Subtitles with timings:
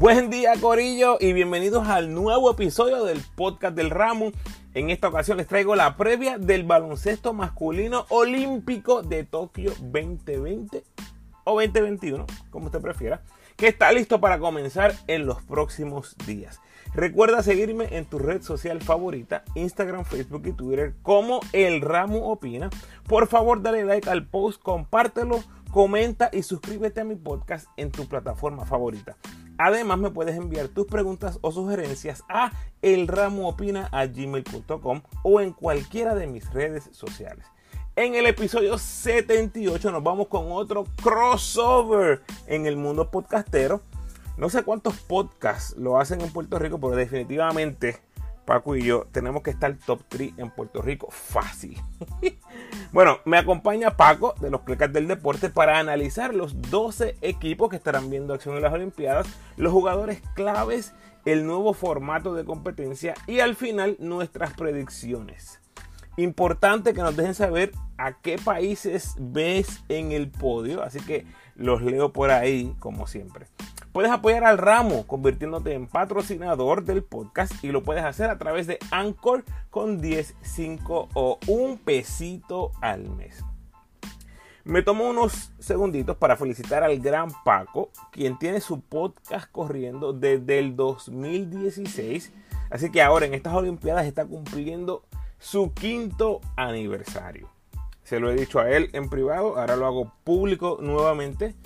[0.00, 4.32] Buen día Corillo y bienvenidos al nuevo episodio del podcast del Ramo.
[4.72, 10.84] En esta ocasión les traigo la previa del baloncesto masculino olímpico de Tokio 2020
[11.44, 13.20] o 2021, como usted prefiera,
[13.56, 16.62] que está listo para comenzar en los próximos días.
[16.94, 22.70] Recuerda seguirme en tu red social favorita, Instagram, Facebook y Twitter, como El Ramo Opina.
[23.06, 28.08] Por favor, dale like al post, compártelo, comenta y suscríbete a mi podcast en tu
[28.08, 29.18] plataforma favorita.
[29.62, 32.50] Además, me puedes enviar tus preguntas o sugerencias a
[32.80, 37.44] elramoopina.gmail.com o en cualquiera de mis redes sociales.
[37.94, 43.82] En el episodio 78 nos vamos con otro crossover en el mundo podcastero.
[44.38, 47.98] No sé cuántos podcasts lo hacen en Puerto Rico, pero definitivamente
[48.46, 51.78] Paco y yo tenemos que estar top 3 en Puerto Rico fácil.
[52.92, 57.76] bueno, me acompaña Paco de los Clecas del Deporte para analizar los 12 equipos que
[57.76, 60.92] estarán viendo acción en las Olimpiadas, los jugadores claves,
[61.24, 65.60] el nuevo formato de competencia y al final nuestras predicciones.
[66.16, 71.82] Importante que nos dejen saber a qué países ves en el podio, así que los
[71.82, 73.46] leo por ahí como siempre.
[73.92, 78.68] Puedes apoyar al ramo convirtiéndote en patrocinador del podcast y lo puedes hacer a través
[78.68, 83.44] de Anchor con 10, 5 o un pesito al mes.
[84.62, 90.60] Me tomo unos segunditos para felicitar al gran Paco, quien tiene su podcast corriendo desde
[90.60, 92.32] el 2016.
[92.70, 95.02] Así que ahora en estas Olimpiadas está cumpliendo
[95.40, 97.48] su quinto aniversario.
[98.04, 101.56] Se lo he dicho a él en privado, ahora lo hago público nuevamente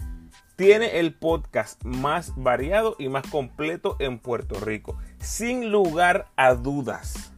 [0.57, 4.97] tiene el podcast más variado y más completo en Puerto Rico.
[5.19, 7.33] Sin lugar a dudas.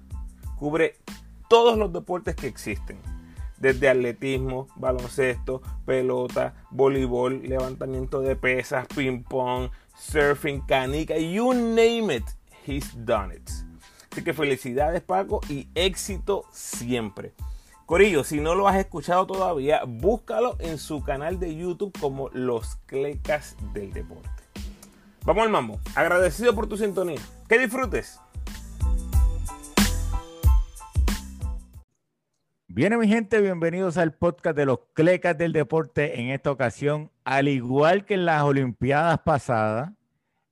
[0.58, 0.96] Cubre
[1.48, 2.98] todos los deportes que existen.
[3.58, 12.24] Desde atletismo, baloncesto, pelota, voleibol, levantamiento de pesas, ping pong, surfing, canica, you name it,
[12.66, 13.48] he's done it.
[14.12, 17.32] Así que felicidades Paco y éxito siempre.
[17.86, 22.78] Corillo, si no lo has escuchado todavía, búscalo en su canal de YouTube como Los
[22.86, 24.28] Clecas del Deporte.
[25.24, 25.78] Vamos al mambo.
[25.94, 27.20] Agradecido por tu sintonía.
[27.48, 28.20] Que disfrutes.
[32.66, 36.20] Bien, mi gente, bienvenidos al podcast de los Clecas del Deporte.
[36.20, 39.92] En esta ocasión, al igual que en las Olimpiadas pasadas,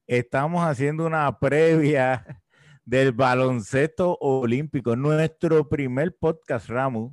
[0.06, 2.44] estamos haciendo una previa
[2.84, 4.94] del baloncesto olímpico.
[4.94, 7.12] Nuestro primer podcast, Ramu,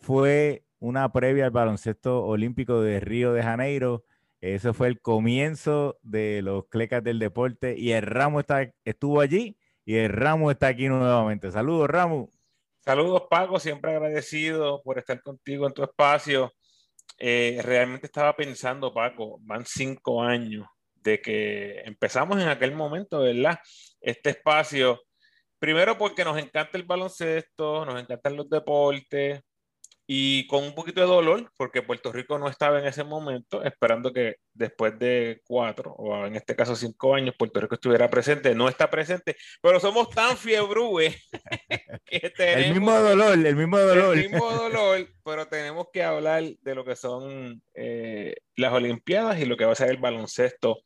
[0.00, 4.04] fue una previa al baloncesto olímpico de Río de Janeiro.
[4.40, 9.58] Eso fue el comienzo de los clecas del deporte y el Ramo está, estuvo allí
[9.84, 11.50] y el Ramo está aquí nuevamente.
[11.50, 12.28] Saludos, Ramo.
[12.80, 13.58] Saludos, Paco.
[13.58, 16.52] Siempre agradecido por estar contigo en tu espacio.
[17.18, 23.58] Eh, realmente estaba pensando, Paco, van cinco años de que empezamos en aquel momento, ¿verdad?
[24.00, 25.00] Este espacio.
[25.58, 29.42] Primero porque nos encanta el baloncesto, nos encantan los deportes,
[30.10, 34.10] y con un poquito de dolor, porque Puerto Rico no estaba en ese momento, esperando
[34.10, 38.54] que después de cuatro, o en este caso cinco años, Puerto Rico estuviera presente.
[38.54, 41.14] No está presente, pero somos tan fiebrúes
[42.06, 42.64] que tenemos...
[42.64, 44.16] El mismo dolor, el mismo dolor.
[44.16, 49.44] El mismo dolor, pero tenemos que hablar de lo que son eh, las Olimpiadas y
[49.44, 50.78] lo que va a ser el baloncesto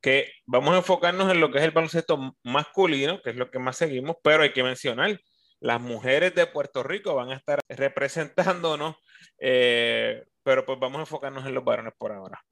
[0.00, 3.58] que vamos a enfocarnos en lo que es el baloncesto masculino, que es lo que
[3.58, 5.20] más seguimos, pero hay que mencionar
[5.60, 8.96] las mujeres de Puerto Rico van a estar representándonos,
[9.38, 12.42] eh, pero pues vamos a enfocarnos en los varones por ahora.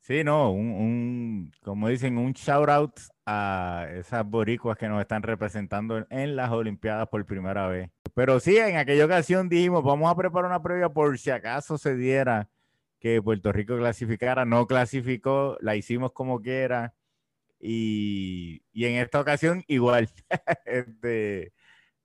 [0.00, 6.06] Sí, no, un, como dicen, un shout out a esas boricuas que nos están representando
[6.10, 7.90] en las Olimpiadas por primera vez.
[8.14, 11.96] Pero sí, en aquella ocasión dijimos, vamos a preparar una previa por si acaso se
[11.96, 12.48] diera
[13.00, 14.44] que Puerto Rico clasificara.
[14.44, 16.94] No clasificó, la hicimos como quiera.
[17.58, 20.08] Y, y en esta ocasión igual.
[20.66, 21.52] este,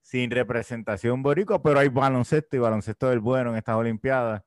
[0.02, 4.42] sin representación boricua, pero hay baloncesto y baloncesto del bueno en estas Olimpiadas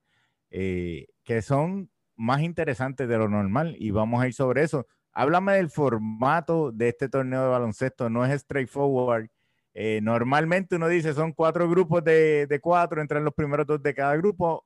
[0.52, 4.88] eh, que son más interesantes de lo normal y vamos a ir sobre eso.
[5.12, 9.28] Háblame del formato de este torneo de baloncesto, no es straightforward.
[9.74, 13.94] Eh, normalmente uno dice son cuatro grupos de, de cuatro, entran los primeros dos de
[13.94, 14.66] cada grupo.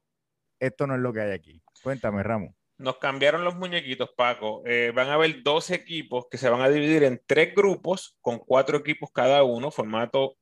[0.59, 1.61] Esto no es lo que hay aquí.
[1.81, 2.53] Cuéntame, Ramos.
[2.77, 4.63] Nos cambiaron los muñequitos, Paco.
[4.65, 8.39] Eh, van a haber dos equipos que se van a dividir en tres grupos con
[8.39, 10.37] cuatro equipos cada uno, formato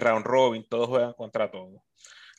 [0.00, 1.82] round robin, todos juegan contra todos.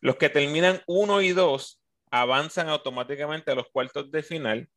[0.01, 1.81] Los que terminan 1 y 2
[2.12, 4.69] avanzan automáticamente a los cuartos de final.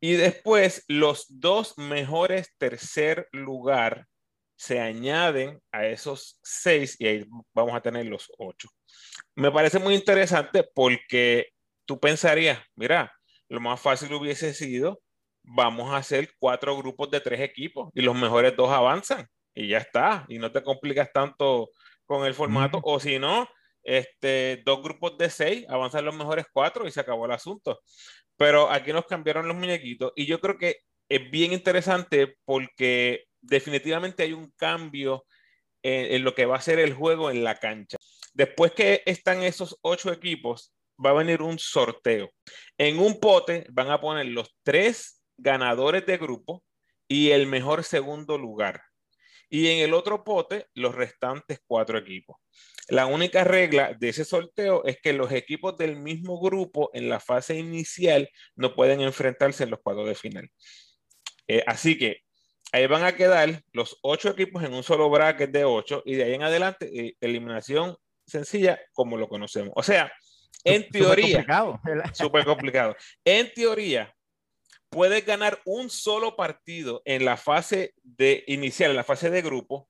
[0.00, 4.06] Y después los dos mejores tercer lugar
[4.56, 8.68] se añaden a esos seis y ahí vamos a tener los ocho.
[9.34, 11.48] Me parece muy interesante porque
[11.84, 13.12] tú pensarías, mira,
[13.48, 15.00] lo más fácil hubiese sido
[15.44, 19.78] vamos a hacer cuatro grupos de tres equipos y los mejores dos avanzan y ya
[19.78, 20.24] está.
[20.28, 21.70] Y no te complicas tanto
[22.06, 22.80] con el formato.
[22.82, 23.48] O si no,
[23.82, 27.80] este, dos grupos de seis, avanzan los mejores cuatro y se acabó el asunto.
[28.36, 30.78] Pero aquí nos cambiaron los muñequitos y yo creo que
[31.08, 35.24] es bien interesante porque definitivamente hay un cambio
[35.82, 37.98] en, lo que va a ser el juego en la cancha.
[38.34, 42.30] Después que están esos ocho equipos, va a venir un sorteo.
[42.78, 46.62] En un pote van a poner los tres ganadores de grupo
[47.08, 48.80] y el mejor segundo lugar.
[49.52, 52.38] Y en el otro pote, los restantes cuatro equipos.
[52.88, 57.20] La única regla de ese sorteo es que los equipos del mismo grupo en la
[57.20, 60.50] fase inicial no pueden enfrentarse en los cuadros de final.
[61.46, 62.20] Eh, así que
[62.72, 66.24] ahí van a quedar los ocho equipos en un solo bracket de ocho y de
[66.24, 67.94] ahí en adelante eh, eliminación
[68.26, 69.74] sencilla como lo conocemos.
[69.76, 70.10] O sea,
[70.64, 71.44] en teoría,
[72.14, 72.96] súper complicado.
[73.22, 74.14] En teoría,
[74.92, 79.88] puedes ganar un solo partido en la fase de inicial, en la fase de grupo,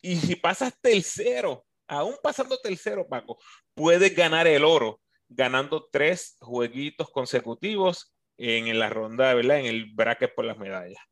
[0.00, 3.38] y si pasas tercero, aún pasando tercero, Paco,
[3.74, 9.58] puedes ganar el oro, ganando tres jueguitos consecutivos en la ronda, ¿verdad?
[9.58, 11.02] En el bracket por las medallas.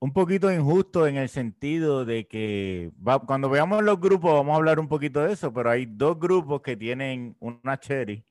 [0.00, 2.90] Un poquito injusto en el sentido de que
[3.26, 6.60] cuando veamos los grupos vamos a hablar un poquito de eso, pero hay dos grupos
[6.60, 8.26] que tienen una cherry.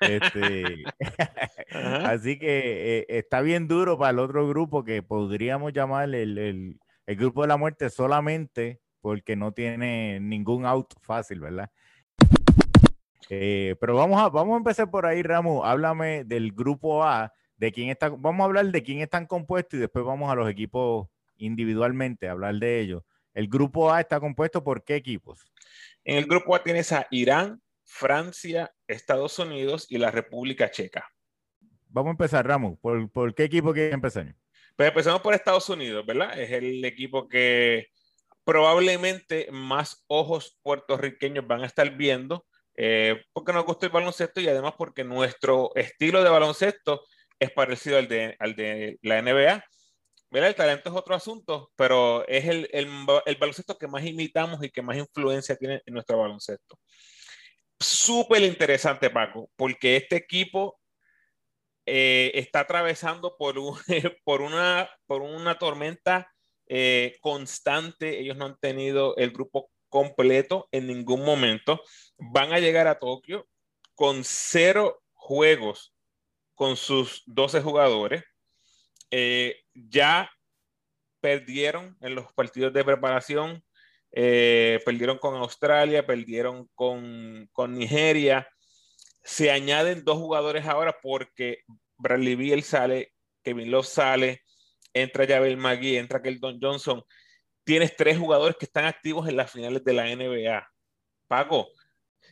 [0.00, 0.84] Este,
[2.04, 6.80] así que eh, está bien duro para el otro grupo que podríamos llamar el, el,
[7.06, 11.70] el grupo de la muerte solamente porque no tiene ningún out fácil, ¿verdad?
[13.28, 15.62] Eh, pero vamos a, vamos a empezar por ahí, Ramu.
[15.62, 19.80] Háblame del grupo A, de quién está, vamos a hablar de quién están compuestos y
[19.80, 23.02] después vamos a los equipos individualmente, a hablar de ellos.
[23.34, 25.44] El grupo A está compuesto por qué equipos?
[26.04, 31.08] En el grupo A tienes a Irán, Francia, Estados Unidos y la República Checa.
[31.88, 32.78] Vamos a empezar, Ramu.
[32.80, 34.34] ¿Por, por qué equipo quieres empezar?
[34.76, 36.38] Pues empezamos por Estados Unidos, ¿verdad?
[36.38, 37.88] Es el equipo que
[38.44, 42.46] probablemente más ojos puertorriqueños van a estar viendo,
[42.76, 47.04] eh, porque nos gusta el baloncesto y además porque nuestro estilo de baloncesto
[47.38, 49.64] es parecido al de, al de la NBA.
[50.30, 52.88] El talento es otro asunto, pero es el, el,
[53.24, 56.76] el, baloncesto que más imitamos y que más influencia tiene en nuestro baloncesto.
[57.84, 60.80] Súper interesante, Paco, porque este equipo
[61.86, 63.76] eh, está atravesando por, un,
[64.24, 66.32] por, una, por una tormenta
[66.66, 71.82] eh, constante, ellos no han tenido el grupo completo en ningún momento.
[72.16, 73.46] Van a llegar a Tokio
[73.94, 75.94] con cero juegos
[76.54, 78.24] con sus 12 jugadores.
[79.10, 80.30] Eh, ya
[81.20, 83.63] perdieron en los partidos de preparación,
[84.16, 88.48] eh, perdieron con Australia, perdieron con, con, Nigeria.
[89.24, 91.64] Se añaden dos jugadores ahora porque
[91.96, 93.12] Bradley Beal sale,
[93.42, 94.42] Kevin Love sale,
[94.92, 97.02] entra Javel McGee, entra Keldon Johnson.
[97.64, 100.64] Tienes tres jugadores que están activos en las finales de la NBA.
[101.26, 101.68] Paco,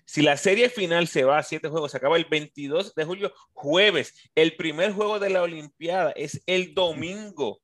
[0.04, 3.32] si la serie final se va a siete juegos, se acaba el 22 de julio,
[3.54, 4.14] jueves.
[4.36, 7.60] El primer juego de la Olimpiada es el domingo,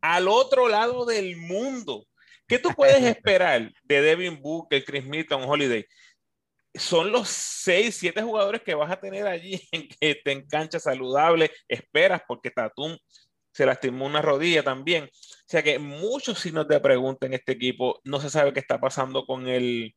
[0.00, 2.06] al otro lado del mundo.
[2.46, 5.86] ¿Qué tú puedes esperar de Devin Booker, Chris Milton, Holiday?
[6.74, 11.50] Son los seis, siete jugadores que vas a tener allí en que te engancha saludable,
[11.68, 12.96] esperas, porque Tatum
[13.52, 15.04] se lastimó una rodilla también.
[15.04, 18.00] O sea que muchos signos de pregunta en este equipo.
[18.04, 19.94] No se sabe qué está pasando con el,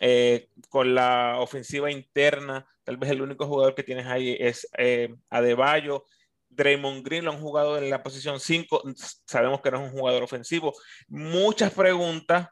[0.00, 2.66] eh, con la ofensiva interna.
[2.84, 6.04] Tal vez el único jugador que tienes ahí es eh, Adebayo.
[6.50, 8.82] Draymond Green lo han jugado en la posición 5.
[9.26, 10.74] Sabemos que no es un jugador ofensivo.
[11.08, 12.48] Muchas preguntas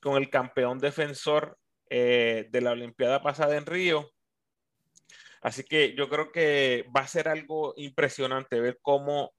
[0.00, 1.58] con el campeón defensor
[1.90, 4.10] eh, de la Olimpiada pasada en Río.
[5.42, 9.32] Así que yo creo que va a ser algo impresionante ver cómo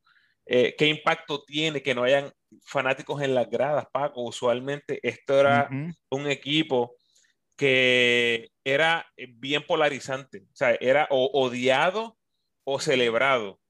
[0.46, 2.32] eh, qué impacto tiene que no hayan
[2.66, 4.24] fanáticos en las gradas, Paco.
[4.24, 5.70] Usualmente esto era
[6.10, 6.96] un equipo
[7.56, 12.18] que era bien polarizante, o sea, era o odiado
[12.64, 13.61] o celebrado.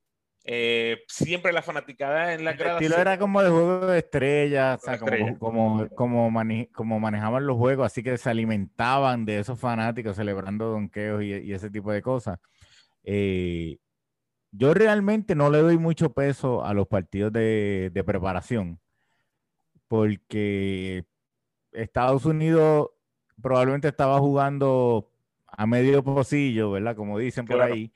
[0.44, 2.78] Eh, siempre la fanaticada en la grada.
[2.78, 6.32] El estilo era como de juego de estrellas, o sea, como, como, como,
[6.74, 11.54] como, manejaban los juegos, así que se alimentaban de esos fanáticos celebrando donkeos y, y
[11.54, 12.40] ese tipo de cosas.
[13.04, 13.78] Eh,
[14.52, 18.80] yo realmente no le doy mucho peso a los partidos de, preparación,
[19.88, 21.06] porque
[21.72, 22.90] Estados Unidos
[23.42, 25.10] probablemente estaba jugando
[25.48, 26.96] a medio pocillo, ¿verdad?
[26.96, 27.92] Como dicen por ahí.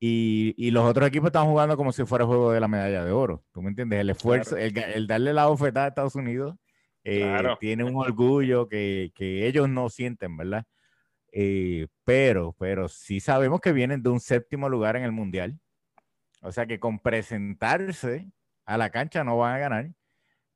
[0.00, 3.12] Y, los otros equipos estaban jugando como si fuera el juego de la medalla de
[3.12, 3.42] oro.
[3.52, 4.00] ¿Tú me entiendes?
[4.00, 6.56] El esfuerzo, el, darle la bofetada a Estados Unidos
[7.04, 10.64] eh, tiene un orgullo que, ellos no sienten, ¿verdad?
[11.32, 15.58] Eh, pero, pero sí sabemos que vienen de un séptimo lugar en el Mundial.
[16.42, 18.28] O sea que con presentarse
[18.66, 19.90] a la cancha no van a ganar,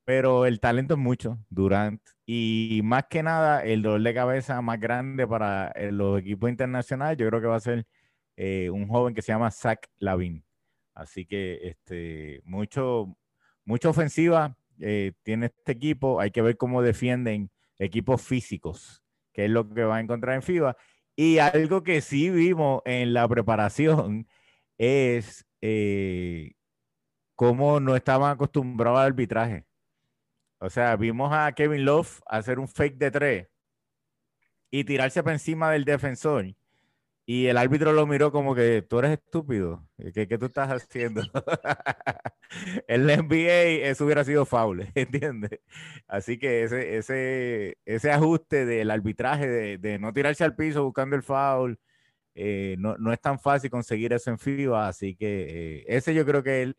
[0.05, 2.01] pero el talento es mucho, Durant.
[2.25, 7.17] Y más que nada, el dolor de cabeza más grande para eh, los equipos internacionales,
[7.17, 7.87] yo creo que va a ser
[8.41, 10.45] eh, un joven que se llama Zach Lavin.
[10.93, 13.17] Así que este, mucho,
[13.65, 16.21] mucha ofensiva eh, tiene este equipo.
[16.21, 19.03] Hay que ver cómo defienden equipos físicos,
[19.33, 20.77] que es lo que va a encontrar en FIBA.
[21.17, 24.25] Y algo que sí vimos en la preparación
[24.77, 26.53] es eh,
[27.35, 29.65] cómo no estaban acostumbrados al arbitraje.
[30.61, 33.47] O sea, vimos a Kevin Love hacer un fake de tres
[34.71, 36.45] y tirarse por encima del defensor.
[37.31, 39.87] Y el árbitro lo miró como que tú eres estúpido.
[40.15, 41.21] ¿Qué, qué tú estás haciendo?
[42.87, 45.59] en NBA eso hubiera sido foul, ¿entiendes?
[46.07, 51.21] Así que ese, ese, ese ajuste del arbitraje, de, no tirarse al piso buscando el
[51.21, 51.79] foul,
[52.33, 54.87] eh, no, no, es tan fácil conseguir eso en FIBA.
[54.87, 56.75] Así que eh, ese yo creo que es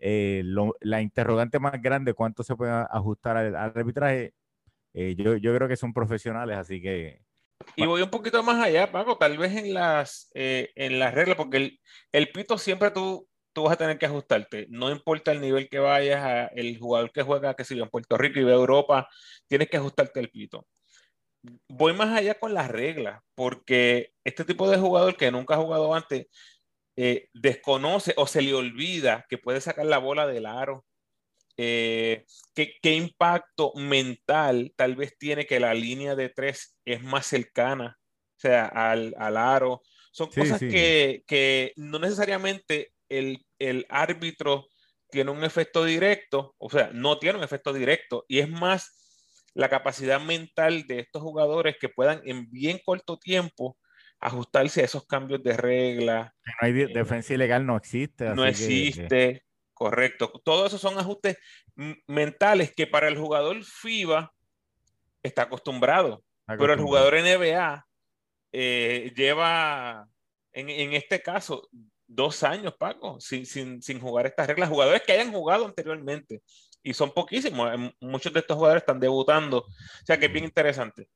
[0.00, 0.42] eh,
[0.82, 4.34] la interrogante más grande, cuánto se puede ajustar al, al arbitraje.
[4.92, 7.23] Yo, yo creo que son profesionales, así que
[7.76, 11.36] y voy un poquito más allá, Paco, tal vez en las, eh, en las reglas,
[11.36, 11.80] porque el,
[12.12, 14.66] el, pito siempre tú, tú vas a tener que ajustarte.
[14.70, 18.40] No importa el nivel que vayas, el jugador que juega, que si en Puerto Rico
[18.40, 19.08] y ve Europa,
[19.48, 20.66] tienes que ajustarte el pito.
[21.68, 25.94] Voy más allá con las reglas, porque este tipo de jugador que nunca ha jugado
[25.94, 26.26] antes,
[26.96, 30.84] eh, desconoce o se le olvida que puede sacar la bola del aro
[31.56, 37.26] eh, ¿qué, ¿qué, impacto mental tal vez tiene que la línea de tres es más
[37.26, 39.82] cercana, o sea, al, al aro?
[40.10, 40.68] Son sí, cosas sí.
[40.68, 44.66] Que, que, no necesariamente el, el, árbitro
[45.10, 49.04] tiene un efecto directo, o sea, no tiene un efecto directo, y es más
[49.54, 53.78] la capacidad mental de estos jugadores que puedan en bien corto tiempo
[54.18, 56.34] ajustarse a esos cambios de regla.
[56.44, 58.30] No hay defensa ilegal, no existe.
[58.30, 59.08] no existe.
[59.08, 59.42] Que...
[59.74, 60.32] Correcto.
[60.44, 61.36] Todos esos son ajustes
[62.06, 64.32] mentales que para el jugador FIBA
[65.22, 66.58] está acostumbrado, acostumbrado.
[66.58, 67.86] pero el jugador NBA
[68.52, 70.08] eh, lleva,
[70.52, 71.68] en, en, este caso,
[72.06, 74.68] dos años, Paco, sin, sin, sin, jugar estas reglas.
[74.68, 76.42] Jugadores que hayan jugado anteriormente
[76.84, 77.92] y son poquísimos.
[78.00, 79.58] Muchos de estos jugadores están debutando.
[79.58, 81.08] O sea que es bien interesante.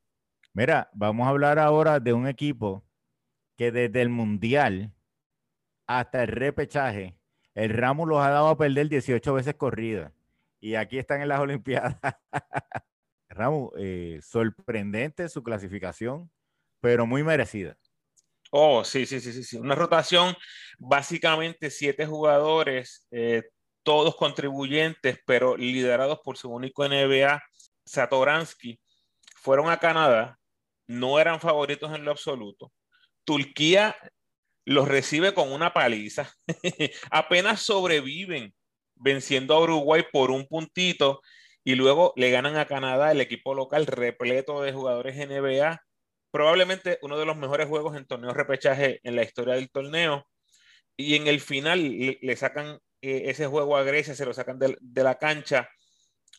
[0.53, 2.83] Mira, vamos a hablar ahora de un equipo
[3.55, 4.91] que desde el Mundial
[5.87, 7.18] hasta el repechaje
[7.55, 10.13] el Ramos los ha dado a perder 18 veces corrida.
[10.59, 11.97] Y aquí están en las Olimpiadas.
[13.29, 16.29] Ramos, eh, sorprendente su clasificación,
[16.81, 17.77] pero muy merecida.
[18.51, 19.57] Oh, sí, sí, sí, sí.
[19.57, 20.35] Una rotación,
[20.79, 23.43] básicamente siete jugadores, eh,
[23.83, 27.41] todos contribuyentes, pero liderados por su único NBA,
[27.85, 28.79] Satoransky,
[29.35, 30.39] fueron a Canadá,
[30.87, 32.71] no eran favoritos en lo absoluto.
[33.23, 33.95] Turquía
[34.65, 36.33] los recibe con una paliza.
[37.11, 38.53] Apenas sobreviven
[38.95, 41.21] venciendo a Uruguay por un puntito
[41.63, 45.81] y luego le ganan a Canadá, el equipo local repleto de jugadores NBA.
[46.31, 50.25] Probablemente uno de los mejores juegos en torneo repechaje en la historia del torneo.
[50.97, 51.79] Y en el final
[52.21, 55.69] le, sacan eh, ese juego a Grecia, se lo sacan de, la cancha.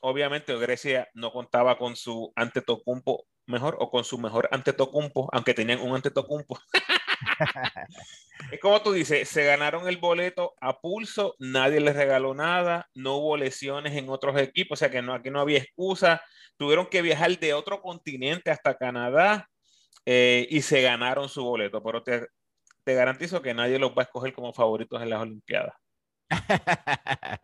[0.02, 5.80] Obviamente Grecia no contaba con su Antetokounmpo mejor o con su mejor Antetokounmpo, aunque tenían
[5.80, 6.58] un Antetokounmpo.
[8.52, 13.16] es como tú dices, se ganaron el boleto a pulso, nadie les regaló nada, no
[13.16, 16.22] hubo lesiones en otros equipos, o sea que no, aquí no había excusa,
[16.56, 19.48] tuvieron que viajar de otro continente hasta Canadá
[20.06, 22.26] eh, y se ganaron su boleto, pero te,
[22.84, 25.74] te garantizo que nadie los va a escoger como favoritos en las Olimpiadas.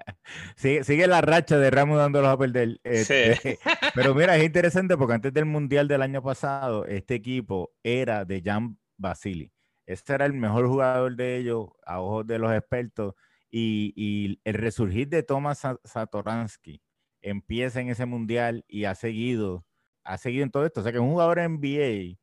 [0.57, 2.79] sigue, sigue, la racha de Ramos dándolos a perder.
[2.85, 3.59] Este, sí.
[3.95, 8.43] pero mira, es interesante porque antes del Mundial del año pasado, este equipo era de
[8.45, 9.53] Jan Basili.
[9.87, 13.15] Este era el mejor jugador de ellos a ojos de los expertos.
[13.51, 16.83] Y, y el resurgir de Thomas Satoransky
[17.23, 19.65] empieza en ese mundial y ha seguido,
[20.05, 20.81] ha seguido en todo esto.
[20.81, 22.19] O sea que es un jugador NBA,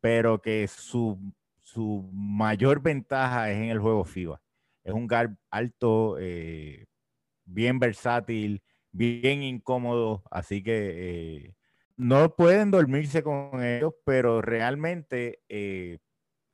[0.00, 1.18] pero que su,
[1.60, 4.40] su mayor ventaja es en el juego FIBA.
[4.84, 6.86] Es un guard alto, eh,
[7.44, 11.54] bien versátil, bien incómodo, así que eh,
[11.96, 15.98] no pueden dormirse con ellos, pero realmente eh,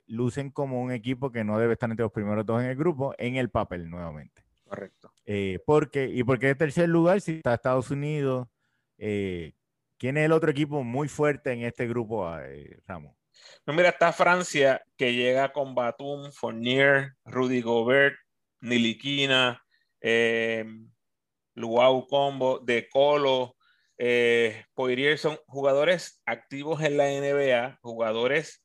[0.09, 3.13] lucen como un equipo que no debe estar entre los primeros dos en el grupo,
[3.17, 4.43] en el papel nuevamente.
[4.65, 5.11] Correcto.
[5.25, 8.47] Eh, porque, ¿Y por qué tercer lugar si está Estados Unidos?
[8.97, 9.53] Eh,
[9.97, 13.15] ¿Quién es el otro equipo muy fuerte en este grupo, eh, Ramos?
[13.65, 18.15] No, mira, está Francia, que llega con Batum, Fournier, Rudy Gobert,
[18.61, 19.63] Niliquina,
[20.01, 20.65] eh,
[21.55, 23.55] Luau Combo, De Colo,
[23.97, 28.63] eh, Poirier, son jugadores activos en la NBA, jugadores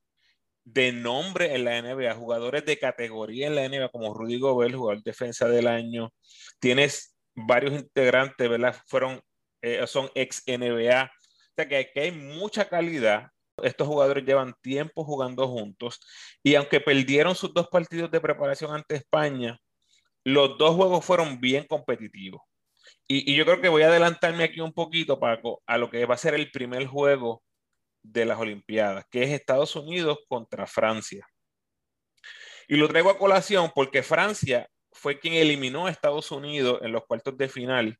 [0.64, 5.02] de nombre en la NBA, jugadores de categoría en la NBA, como Rudy Gobert, jugador
[5.02, 6.12] de defensa del año.
[6.58, 8.74] Tienes varios integrantes, ¿verdad?
[8.86, 9.20] Fueron,
[9.62, 11.04] eh, son ex NBA.
[11.04, 13.28] O sea que aquí hay mucha calidad.
[13.62, 16.00] Estos jugadores llevan tiempo jugando juntos
[16.42, 19.60] y aunque perdieron sus dos partidos de preparación ante España,
[20.24, 22.42] los dos juegos fueron bien competitivos.
[23.06, 26.04] Y, y yo creo que voy a adelantarme aquí un poquito, Paco, a lo que
[26.06, 27.42] va a ser el primer juego
[28.04, 31.26] de las Olimpiadas, que es Estados Unidos contra Francia.
[32.68, 37.04] Y lo traigo a colación porque Francia fue quien eliminó a Estados Unidos en los
[37.06, 37.98] cuartos de final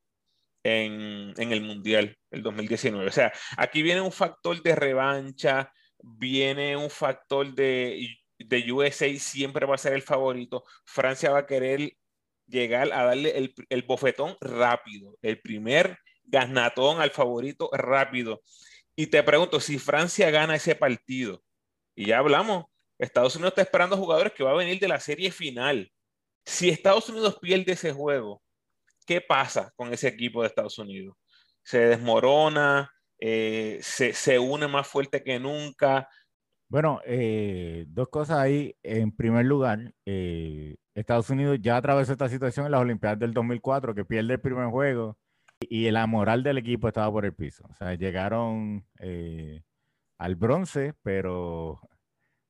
[0.63, 3.07] en, el Mundial, el 2019.
[3.07, 8.09] O sea, aquí viene un factor de revancha, viene un factor de,
[8.39, 10.65] de USA, siempre va a ser el favorito.
[10.85, 11.97] Francia va a querer
[12.47, 18.43] llegar a darle el, el bofetón rápido, el primer gasnatón al favorito rápido.
[18.97, 21.43] Y te pregunto, si Francia gana ese partido,
[21.97, 22.67] y ya hablamos,
[22.99, 25.91] Estados Unidos está esperando jugadores que va a venir de la serie final.
[26.45, 28.43] Si Estados Unidos pierde ese juego,
[29.07, 31.17] ¿qué pasa con ese equipo de Estados Unidos?
[31.65, 36.09] Se desmorona, eh, se, une más fuerte que nunca.
[36.69, 38.77] Bueno, eh, dos cosas ahí.
[38.83, 43.95] En primer lugar, eh, Estados Unidos ya atravesó esta situación en las Olimpiadas del 2004,
[43.95, 45.17] que pierde el primer juego
[45.71, 47.65] y la moral del equipo estaba por el piso.
[47.69, 49.63] O sea, llegaron eh,
[50.19, 51.81] al bronce, pero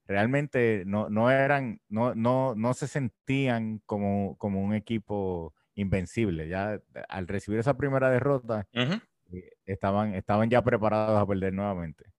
[0.07, 6.49] realmente no, no eran, no, no, no se sentían como, como un equipo invencible.
[6.49, 12.13] Ya al recibir esa primera derrota, eh, estaban, estaban ya preparados a perder nuevamente.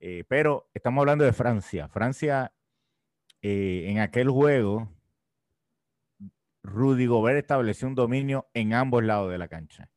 [0.00, 1.88] Eh, pero estamos hablando de Francia.
[1.88, 2.52] Francia,
[3.42, 4.88] en aquel juego,
[6.62, 9.90] Rudy Gobert estableció un dominio en ambos lados de la cancha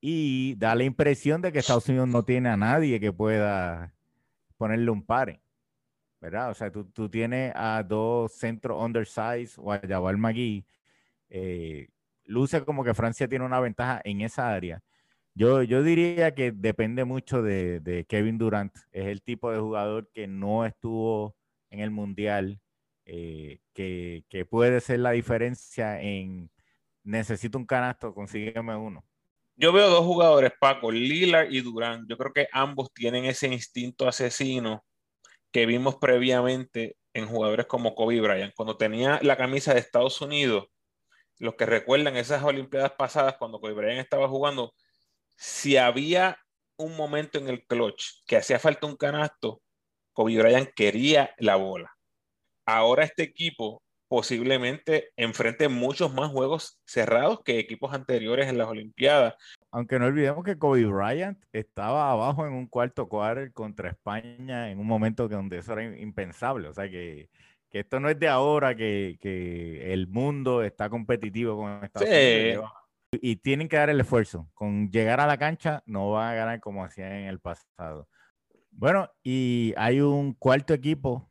[0.00, 3.92] y da la impresión de que Estados Unidos no tiene a nadie que pueda
[4.56, 5.40] ponerle un pare,
[6.20, 6.50] ¿verdad?
[6.50, 10.66] O sea, tú, tú tienes a dos centros undersized o a Jabal Magui.
[11.30, 11.88] Eh,
[12.24, 14.82] luce como que Francia tiene una ventaja en esa área.
[15.34, 18.74] Yo, yo diría que depende mucho de, de, Kevin Durant.
[18.92, 21.36] Es el tipo de jugador que no estuvo
[21.70, 22.60] en el Mundial,
[23.04, 26.50] eh, que, que puede ser la diferencia en
[27.04, 29.04] necesito un canasto, consígueme uno.
[29.60, 32.06] Yo veo dos jugadores, Paco, Lillard y Durán.
[32.08, 34.84] Yo creo que ambos tienen ese instinto asesino
[35.50, 38.54] que vimos previamente en jugadores como Kobe Bryant.
[38.54, 40.68] Cuando tenía la camisa de Estados Unidos,
[41.38, 44.74] los que recuerdan esas Olimpiadas pasadas, cuando Kobe Bryant estaba jugando,
[45.36, 46.38] si había
[46.76, 49.60] un momento en el clutch que hacía falta un canasto,
[50.12, 51.92] Kobe Bryant quería la bola.
[52.64, 59.34] Ahora este equipo posiblemente enfrente muchos más juegos cerrados que equipos anteriores en las Olimpiadas.
[59.70, 64.78] Aunque no olvidemos que Kobe Bryant estaba abajo en un cuarto quarter contra España en
[64.78, 66.68] un momento donde eso era impensable.
[66.68, 67.28] O sea que,
[67.70, 72.70] que esto no es de ahora que, que, el mundo está competitivo con Estados Unidos.
[73.12, 74.48] Y tienen que dar el esfuerzo.
[74.54, 78.08] Con llegar a la cancha no van a ganar como hacían en el pasado.
[78.70, 81.28] Bueno, y hay un cuarto equipo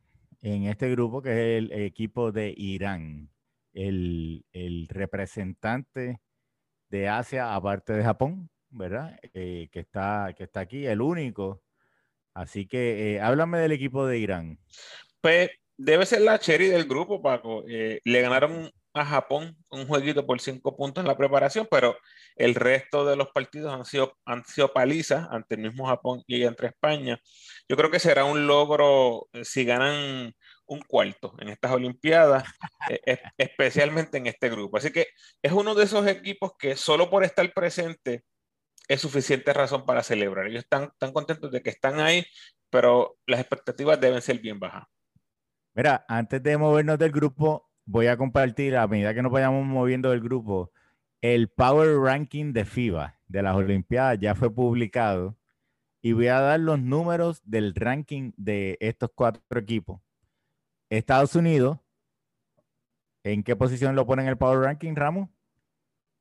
[0.52, 3.30] en este grupo, que es el equipo de Irán,
[3.72, 4.44] el,
[4.88, 6.20] representante
[6.90, 9.18] de Asia, aparte de Japón, ¿verdad?
[9.34, 11.62] Eh, que, está, que está aquí, el único.
[12.34, 14.58] Así que eh, háblame del equipo de Irán.
[15.20, 17.64] Pues debe ser la cherry del grupo, Paco.
[17.68, 21.96] Eh, le ganaron a Japón un jueguito por cinco puntos en la preparación, pero
[22.36, 26.42] el resto de los partidos han sido, han sido palizas ante el mismo Japón y
[26.44, 27.20] entre España.
[27.68, 30.34] Yo creo que será un logro eh, si ganan
[30.66, 32.44] un cuarto en estas Olimpiadas,
[32.90, 34.78] eh, especialmente en este grupo.
[34.78, 35.08] Así que
[35.42, 38.24] es uno de esos equipos que solo por estar presente
[38.88, 40.46] es suficiente razón para celebrar.
[40.46, 42.24] Ellos están tan contentos de que están ahí,
[42.70, 44.84] pero las expectativas deben ser bien bajas.
[45.74, 50.10] Mira, antes de movernos del grupo, voy a compartir a medida que nos vayamos moviendo
[50.10, 50.70] del grupo
[51.22, 55.36] el Power Ranking de FIBA de las Olimpiadas ya fue publicado
[56.02, 60.00] y voy a dar los números del ranking de estos cuatro equipos.
[60.90, 61.78] Estados Unidos,
[63.24, 65.30] ¿en qué posición lo ponen el Power Ranking, Ramos?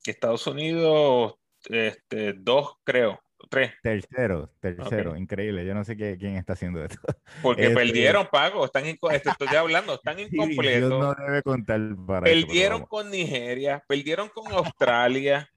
[0.05, 3.19] Estados Unidos, este, dos, creo.
[3.49, 3.73] Tres.
[3.81, 5.65] Tercero, tercero, increíble.
[5.65, 6.99] Yo no sé quién está haciendo esto.
[7.41, 8.65] Porque este, perdieron, Pago.
[8.65, 10.89] Están estoy hablando, están incompletos.
[10.89, 15.49] no debe contar para Perdieron con Nigeria, perdieron con Australia.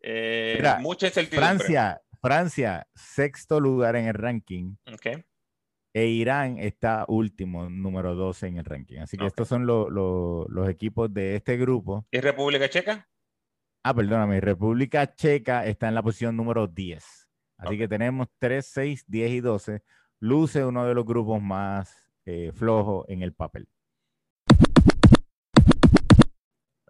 [0.00, 4.76] Eh, mucha Francia, Francia, sexto lugar en el ranking.
[4.94, 5.24] Okay.
[5.96, 8.98] E Irán está último, número 12 en el ranking.
[8.98, 12.06] Así que estos son los equipos de este grupo.
[12.10, 13.08] ¿Y República Checa?
[13.88, 17.28] Ah, perdóname, República Checa está en la posición número 10.
[17.56, 19.82] Así que tenemos 3, 6, 10 y 12.
[20.18, 23.68] Luce uno de los grupos más eh, flojo en el papel.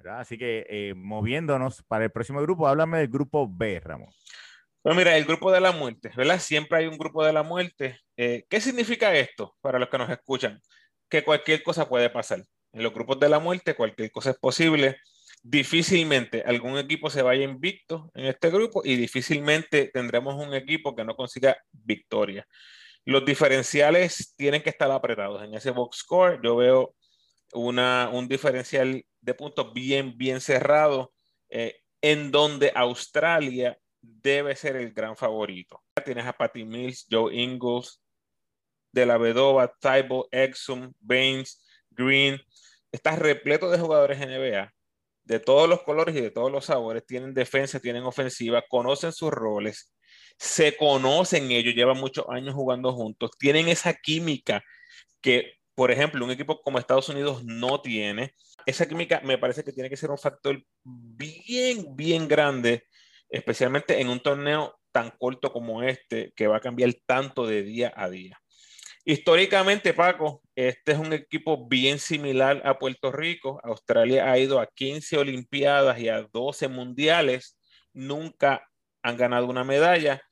[0.09, 4.09] Así que eh, moviéndonos para el próximo grupo, háblame del grupo B, Ramón.
[4.83, 6.41] Bueno, mira, el grupo de la muerte, ¿verdad?
[6.41, 8.01] Siempre hay un grupo de la muerte.
[8.17, 10.63] Eh, ¿Qué significa esto para los que nos escuchan?
[11.11, 12.43] Que cualquier cosa puede pasar.
[12.73, 14.97] En los grupos de la muerte, cualquier cosa es posible.
[15.49, 21.05] Difícilmente algún equipo se vaya invicto en este grupo y difícilmente tendremos un equipo que
[21.05, 22.45] no consiga victoria.
[23.05, 25.45] Los diferenciales tienen que estar apretados.
[25.45, 26.97] En ese box score yo veo
[27.53, 31.13] una, un diferencial de puntos bien, bien cerrado,
[31.49, 35.81] eh, en donde Australia debe ser el gran favorito.
[36.05, 38.03] Tienes a Patty Mills, Joe Ingles,
[38.91, 42.37] De La Vedova, Tybo, Exum, Baines, Green.
[42.91, 44.73] Estás repleto de jugadores NBA
[45.27, 47.05] de todos los colores y de todos los sabores.
[47.05, 49.95] Tienen defensa, tienen ofensiva, conocen sus roles,
[50.39, 54.65] se conocen ellos, llevan muchos años jugando juntos, tienen esa química
[55.21, 58.33] que, por ejemplo, un equipo como Estados Unidos no tiene
[58.67, 62.85] esa química me parece que tiene que ser un factor bien, bien grande,
[63.29, 67.93] especialmente en un torneo tan corto como este, que va a cambiar tanto de día
[67.97, 68.39] a día.
[69.05, 73.61] Históricamente, Paco, este es un equipo bien similar a Puerto Rico.
[73.63, 77.59] Australia ha ido a 15 Olimpiadas y a 12 Mundiales.
[77.93, 78.67] Nunca
[79.03, 80.23] han ganado una medalla.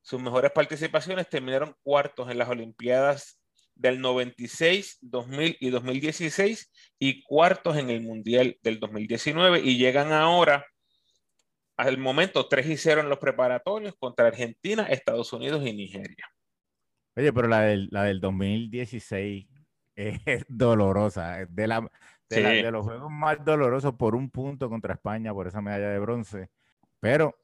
[0.00, 3.38] Sus mejores participaciones terminaron cuartos en las Olimpiadas
[3.74, 10.64] del 96, 2000 y 2016 y cuartos en el Mundial del 2019 y llegan ahora
[11.76, 16.26] al momento 3 y 0 en los preparatorios contra Argentina, Estados Unidos y Nigeria.
[17.16, 19.46] Oye, pero la del, la del 2016
[19.96, 21.90] es dolorosa, de, la,
[22.28, 26.50] de, los juegos más dolorosos por un punto contra España por esa medalla de bronce,
[27.00, 27.36] pero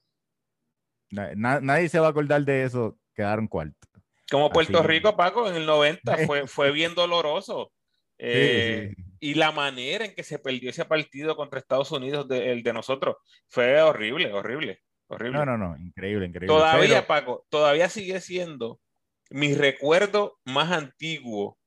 [1.10, 3.90] nadie se va a acordar de eso, quedaron cuartos.
[4.30, 7.72] Como Puerto Rico, Paco, en el 90 fue, fue bien doloroso.
[8.22, 12.62] Eh, y la manera en que se perdió ese partido contra Estados Unidos, de, el
[12.62, 13.16] de nosotros,
[13.48, 15.38] fue horrible, horrible, horrible.
[15.38, 16.54] No, no, no, increíble, increíble.
[16.54, 18.78] Todavía, Paco, todavía sigue siendo
[19.30, 21.58] mi recuerdo más antiguo.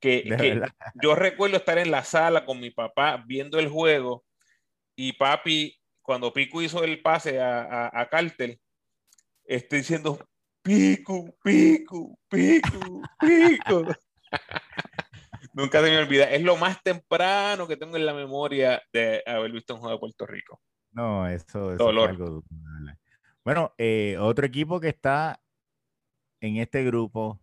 [0.00, 0.62] Que, que
[1.02, 4.24] yo recuerdo estar en la sala con mi papá viendo el juego
[4.96, 8.60] y papi, cuando Pico hizo el pase a, a, a Cartel,
[9.44, 10.18] estoy diciendo,
[10.62, 13.86] pico, pico, pico, pico.
[15.52, 16.30] Nunca se me olvida.
[16.30, 20.00] Es lo más temprano que tengo en la memoria de haber visto un juego de
[20.00, 20.60] Puerto Rico.
[20.92, 22.44] No, eso, es algo
[23.44, 25.40] Bueno, eh, otro equipo que está
[26.40, 27.40] en este grupo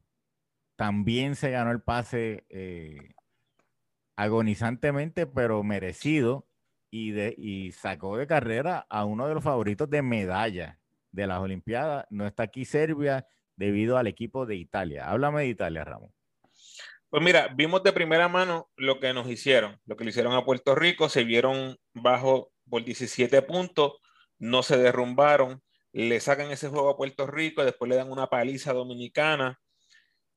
[0.78, 3.16] también se ganó el pase eh,
[4.16, 6.48] agonizantemente, pero merecido,
[6.90, 10.80] y, de, y sacó de carrera a uno de los favoritos de medalla
[11.12, 12.06] de las Olimpiadas.
[12.10, 15.10] No está aquí Serbia debido al equipo de Italia.
[15.10, 16.13] Háblame de Italia, Ramón.
[17.10, 20.46] Pues mira, vimos de primera mano lo que nos hicieron, lo que le hicieron a
[20.46, 23.94] Puerto Rico, se vieron bajo por 17 puntos,
[24.38, 28.74] no se derrumbaron, le sacan ese juego a Puerto Rico, después le dan una paliza
[28.74, 29.60] dominicana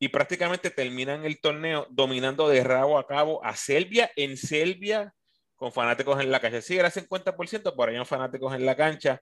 [0.03, 5.15] y prácticamente terminan el torneo dominando de rabo a cabo a Serbia en Serbia
[5.57, 6.63] con fanáticos en la cancha.
[6.63, 9.21] Sí, era 50%, por ahí fanáticos en la cancha,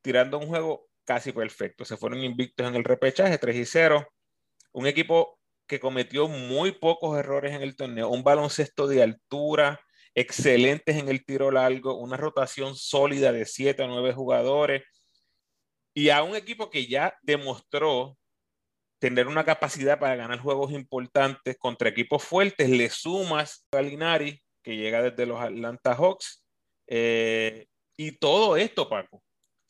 [0.00, 1.84] tirando un juego casi perfecto.
[1.84, 4.08] Se fueron invictos en el repechaje, 3 y 0.
[4.72, 9.78] Un equipo que cometió muy pocos errores en el torneo, un baloncesto de altura,
[10.14, 14.84] excelentes en el tiro largo, una rotación sólida de 7 a 9 jugadores
[15.92, 18.16] y a un equipo que ya demostró
[19.04, 24.78] tener una capacidad para ganar juegos importantes contra equipos fuertes, le sumas a Linari, que
[24.78, 26.42] llega desde los Atlanta Hawks,
[26.86, 27.66] eh,
[27.98, 29.22] y todo esto, Paco,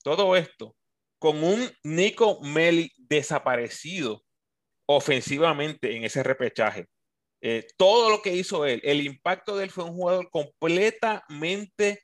[0.04, 0.76] todo esto
[1.18, 4.22] con un Nico Meli desaparecido
[4.86, 6.86] ofensivamente en ese repechaje.
[7.40, 12.03] Eh, todo lo que hizo él, el impacto de él fue un jugador completamente,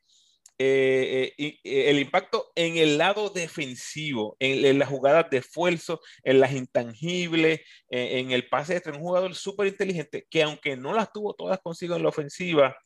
[0.63, 6.53] eh, eh, el impacto en el lado defensivo, en, las jugadas de esfuerzo, en las
[6.53, 11.59] intangibles, en el pase de un jugador súper inteligente que aunque no las tuvo todas
[11.61, 12.77] consigo en la ofensiva,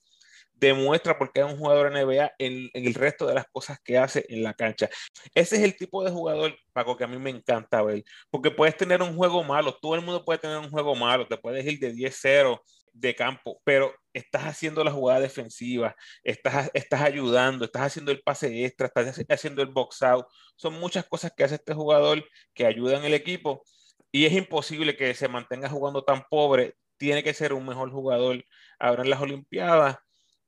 [0.55, 4.43] demuestra porque es un jugador NBA en, el resto de las cosas que hace en
[4.43, 4.89] la cancha.
[5.35, 8.77] Ese es el tipo de jugador, Paco, que a mí me encanta ver, porque puedes
[8.77, 11.79] tener un juego malo, todo el mundo puede tener un juego malo, te puedes ir
[11.81, 12.61] de 10-0
[12.95, 18.65] de campo, pero estás haciendo la jugada defensiva, estás, estás ayudando, estás haciendo el pase
[18.65, 20.27] extra, estás haciendo el box out.
[20.57, 23.63] Son muchas cosas que hace este jugador que ayudan al equipo
[24.11, 26.77] y es imposible que se mantenga jugando tan pobre.
[26.97, 28.43] Tiene que ser un mejor jugador
[28.79, 29.99] ahora en las Olimpiadas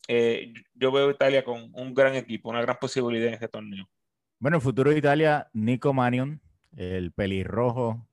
[0.09, 3.89] eh, yo veo Italia con un gran equipo, una gran posibilidad en este torneo.
[4.39, 6.41] Bueno, el futuro de Italia, Nico Manion,
[6.77, 8.07] el pelirrojo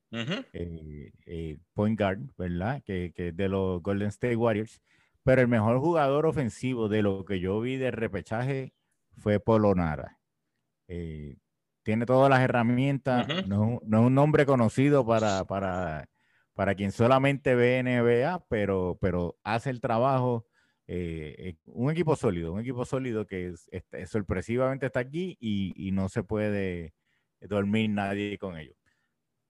[1.73, 2.81] point guard, ¿verdad?
[2.83, 4.81] Que, que es de los Golden State Warriors.
[5.23, 8.73] Pero el mejor jugador ofensivo de lo que yo vi de repechaje
[9.17, 10.19] fue Polonara.
[10.87, 11.37] Eh,
[11.83, 16.09] tiene todas las herramientas, no, es un nombre conocido para, para,
[16.53, 20.45] para, quien solamente ve NBA, pero, pero hace el trabajo.
[20.85, 23.53] Eh, un equipo sólido, un equipo sólido que
[24.05, 26.93] sorpresivamente está aquí y, no se puede
[27.39, 28.75] dormir nadie con ellos.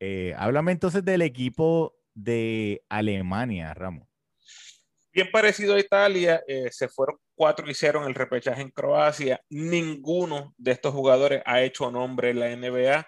[0.05, 4.05] Eh, háblame entonces del equipo de Alemania, Ramos.
[5.13, 9.39] Bien parecido a Italia, eh, se fueron 4 y 0 en el repechaje en Croacia.
[9.49, 13.07] Ninguno de estos jugadores ha hecho nombre en la NBA.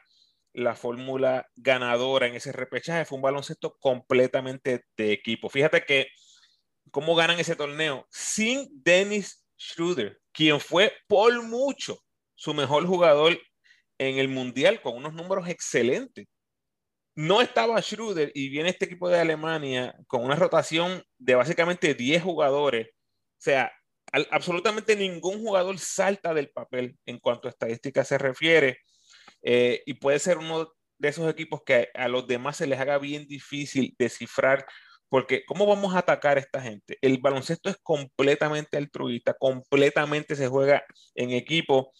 [0.53, 5.49] La fórmula ganadora en ese repechaje fue un baloncesto completamente de equipo.
[5.49, 6.07] Fíjate que
[6.91, 11.99] cómo ganan ese torneo sin Dennis Schroeder, quien fue por mucho
[12.35, 13.37] su mejor jugador
[13.97, 16.25] en el mundial con unos números excelentes
[17.15, 22.21] no estaba Schroeder y viene este equipo de Alemania con una rotación de básicamente 10
[22.21, 22.89] jugadores.
[22.89, 23.71] O sea,
[24.31, 28.79] absolutamente ningún jugador salta del papel en cuanto a estadística se refiere.
[29.41, 32.97] Eh, y puede ser uno de esos equipos que a los demás se les haga
[32.97, 34.65] bien difícil descifrar,
[35.07, 36.97] porque ¿cómo vamos a atacar a esta gente?
[37.01, 41.93] El baloncesto es completamente altruista, completamente se juega en equipo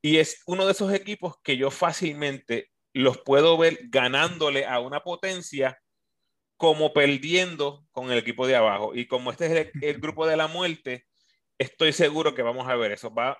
[0.00, 5.00] y es uno de esos equipos que yo fácilmente los puedo ver ganándole a una
[5.00, 5.78] potencia
[6.56, 8.94] como perdiendo con el equipo de abajo.
[8.94, 11.04] Y como este es el, grupo de la muerte,
[11.58, 13.12] estoy seguro que vamos a ver eso.
[13.12, 13.36] Va,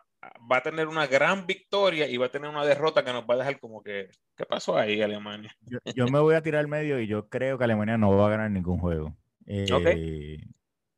[0.51, 3.35] va a tener una gran victoria y va a tener una derrota que nos va
[3.35, 5.57] a dejar como que, ¿qué pasó ahí, Alemania?
[5.95, 8.31] Yo, me voy a tirar al medio y yo creo que Alemania no va a
[8.31, 9.17] ganar ningún juego.
[9.47, 10.39] Eh,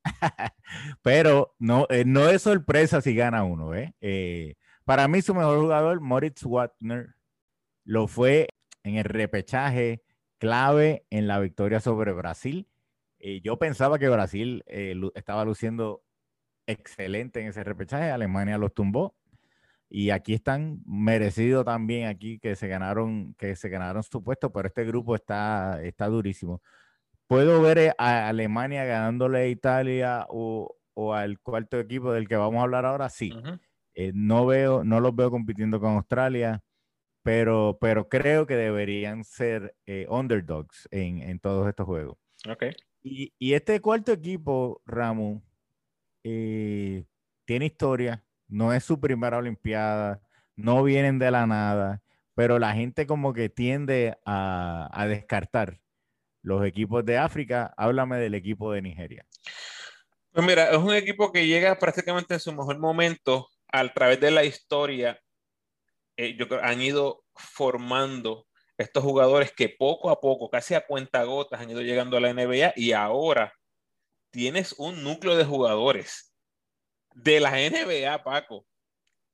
[1.02, 3.74] pero no, eh, no es sorpresa si gana uno.
[3.74, 3.94] ¿eh?
[4.00, 4.56] ¿eh?
[4.84, 7.15] para mí su mejor jugador, Moritz Wagner,
[7.86, 8.48] lo fue
[8.82, 10.02] en el repechaje
[10.38, 12.68] clave en la victoria sobre Brasil.
[13.18, 16.02] Eh, yo pensaba que Brasil eh, estaba luciendo
[16.66, 19.14] excelente en ese repechaje, Alemania los tumbó
[19.88, 24.66] y aquí están merecidos también aquí que se ganaron que se ganaron su puesto, pero
[24.66, 26.60] este grupo está está durísimo.
[27.28, 30.76] Puedo ver eh, a Alemania ganándole a Italia o,
[31.14, 33.32] al cuarto equipo del que vamos a hablar ahora, sí.
[34.14, 36.62] no veo, no los veo compitiendo con Australia
[37.26, 42.16] pero, pero creo que deberían ser eh, underdogs en, en, todos estos juegos.
[42.48, 42.70] Okay.
[43.02, 45.42] Y, y este cuarto equipo, Ramu,
[46.22, 47.04] eh,
[47.44, 50.22] tiene historia, no es su primera Olimpiada,
[50.54, 52.00] no vienen de la nada,
[52.36, 55.80] pero la gente como que tiende a, a descartar
[56.42, 57.74] los equipos de África.
[57.76, 59.26] Háblame del equipo de Nigeria.
[60.30, 64.30] Pues mira, es un equipo que llega prácticamente en su mejor momento a través de
[64.30, 65.20] la historia
[66.16, 68.46] eh, yo creo, han ido formando
[68.78, 72.74] estos jugadores que poco a poco, casi a cuentagotas, han ido llegando a la NBA
[72.76, 73.52] y ahora
[74.30, 76.34] tienes un núcleo de jugadores
[77.14, 78.66] de la NBA, Paco,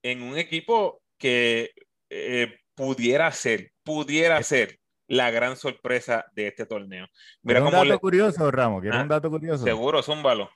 [0.02, 1.72] en un equipo que
[2.10, 7.06] eh, pudiera ser, pudiera ser la gran sorpresa de este torneo.
[7.42, 9.64] Mira un dato curioso, Ramos, un ah, dato curioso.
[9.64, 10.50] Seguro, zúmbalo.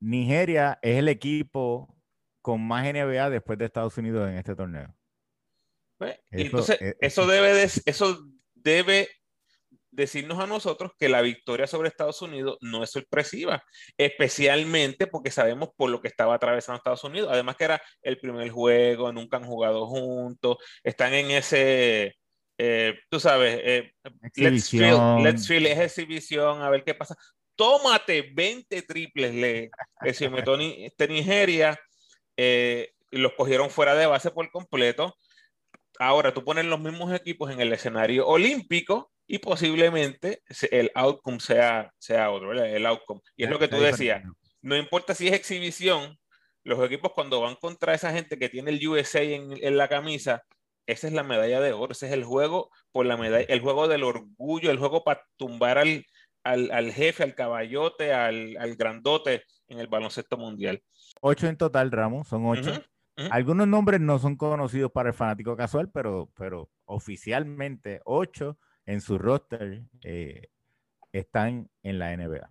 [0.00, 1.94] Nigeria es el equipo
[2.40, 4.94] con más NBA después de Estados Unidos en este torneo.
[6.00, 9.10] Pues, entonces, eh, eso, debe eso debe
[9.90, 13.62] decirnos a nosotros que la victoria sobre Estados Unidos no es sorpresiva,
[13.98, 17.28] especialmente porque sabemos por lo que estaba atravesando Estados Unidos.
[17.30, 22.16] Además que era el primer juego, nunca han jugado juntos, están en ese,
[22.56, 23.92] eh, tú sabes, eh,
[24.36, 27.14] let's, feel, let's feel, es exhibición, a ver qué pasa.
[27.54, 29.70] Tómate 20 triples, le,
[30.02, 31.78] este Nigeria,
[33.10, 35.14] los cogieron fuera de base por completo
[36.00, 41.92] Ahora tú pones los mismos equipos en el escenario olímpico y posiblemente el outcome sea,
[41.98, 42.74] sea otro, ¿verdad?
[42.74, 43.20] El outcome.
[43.36, 44.24] Y es lo que tú decías,
[44.62, 46.18] no importa si es exhibición,
[46.64, 50.42] los equipos cuando van contra esa gente que tiene el USA en, la camisa,
[50.86, 53.86] esa es la medalla de oro, ese es el juego por la medalla, el juego
[53.86, 56.06] del orgullo, el juego para tumbar al,
[56.44, 60.82] al, jefe, al caballote, al, grandote en el baloncesto mundial.
[61.20, 62.82] Ocho en total, Ramos, son ocho.
[63.30, 69.18] Algunos nombres no son conocidos para el fanático casual, pero, pero oficialmente ocho en su
[69.18, 70.48] roster eh,
[71.12, 72.50] están en la NBA.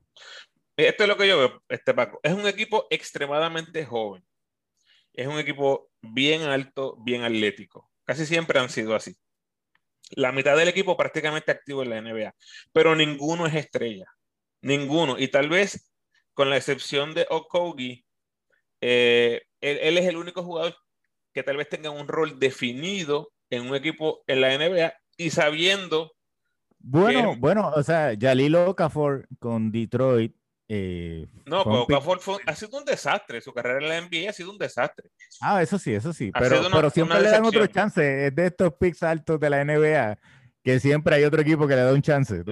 [0.77, 2.19] Esto es lo que yo veo, este Paco.
[2.23, 4.23] Es un equipo extremadamente joven.
[5.13, 7.89] Es un equipo bien alto, bien atlético.
[8.05, 9.15] Casi siempre han sido así.
[10.11, 12.33] La mitad del equipo prácticamente activo en la NBA,
[12.71, 14.05] pero ninguno es estrella.
[14.61, 15.19] Ninguno.
[15.19, 15.91] Y tal vez,
[16.33, 18.05] con la excepción de Okogi,
[18.81, 20.75] eh, él, es el único jugador
[21.33, 26.11] que tal vez tenga un rol definido en un equipo en la NBA y sabiendo
[26.79, 30.35] Bueno, bueno, o sea, Jalil Okafor con Detroit.
[30.71, 33.41] Eh, no, pero Okafor ha sido un desastre.
[33.41, 35.09] Su carrera en la NBA ha sido un desastre.
[35.41, 36.31] Ah, eso sí, eso sí.
[36.31, 38.27] pero, pero siempre le dan otro chance.
[38.27, 40.17] Es de estos picks altos de la NBA
[40.63, 42.43] que siempre hay otro equipo que le da un chance.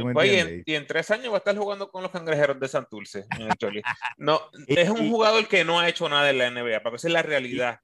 [0.65, 3.25] y, en, tres años va a estar jugando con los cangrejeros de Santurce
[4.17, 7.07] No, es un jugador que no ha hecho nada en la NBA, para que esa
[7.07, 7.81] es la realidad.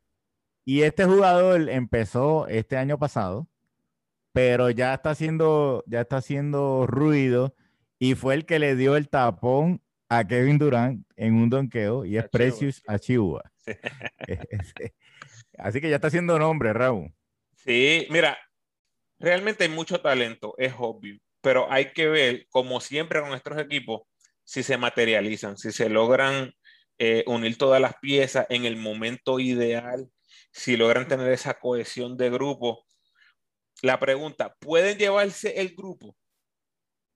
[0.66, 3.48] Y, este jugador empezó este año pasado,
[4.32, 7.54] pero ya está haciendo, ya está haciendo ruido
[8.00, 12.18] y fue el que le dio el tapón a Kevin Durant en un donqueo y
[12.18, 13.44] es Precious a Chihuahua.
[15.58, 17.14] Así que ya está haciendo nombre, Raúl.
[17.56, 18.38] Sí, mira,
[19.24, 24.02] realmente hay mucho talento, es obvio, pero hay que ver, como siempre con nuestros equipos,
[24.44, 26.54] si se materializan, si se logran
[26.98, 30.10] eh, unir todas las piezas en el momento ideal,
[30.52, 32.86] si logran tener esa cohesión de grupo.
[33.82, 36.18] La pregunta, ¿pueden llevarse el grupo?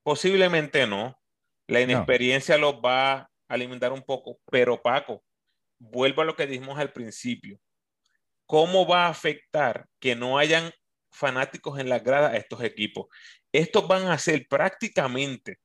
[0.01, 1.19] Posiblemente no.
[1.67, 5.25] La inexperiencia los va a alimentar un poco, pero Paco,
[5.77, 7.59] vuelvo a lo que dijimos al principio.
[8.45, 10.71] ¿Cómo va a afectar que no hayan
[11.17, 13.07] fanáticos en la grada a estos equipos.
[13.51, 15.57] Estos van a ser prácticamente,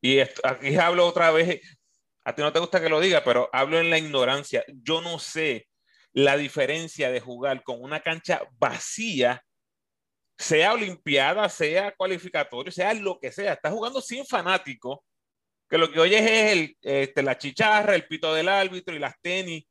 [0.00, 1.60] y aquí hablo otra vez,
[2.24, 4.64] a ti no te gusta que lo diga, pero hablo en la ignorancia.
[4.68, 5.68] Yo no sé
[6.12, 9.44] la diferencia de jugar con una cancha vacía,
[10.38, 13.54] sea olimpiada, sea cualificatorio, sea lo que sea.
[13.54, 14.98] Estás jugando sin fanáticos,
[15.68, 19.20] que lo que oyes es el, este, la chicharra, el pito del árbitro y las
[19.20, 19.64] tenis,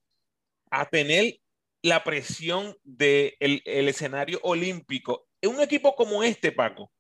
[0.69, 1.36] a tener
[1.83, 5.27] la presión del el escenario olímpico.
[5.43, 6.91] Un equipo como este, Paco,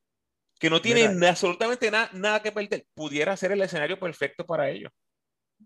[0.59, 4.91] que no tiene absolutamente nada, nada que perder, pudiera ser el escenario perfecto para ellos.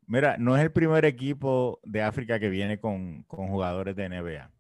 [0.05, 4.51] Mira, no es el primer equipo de África que viene con, jugadores de NBA.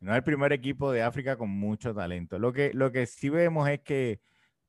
[0.00, 2.38] No es el primer equipo de África con mucho talento.
[2.38, 4.20] Lo que, lo que sí vemos es que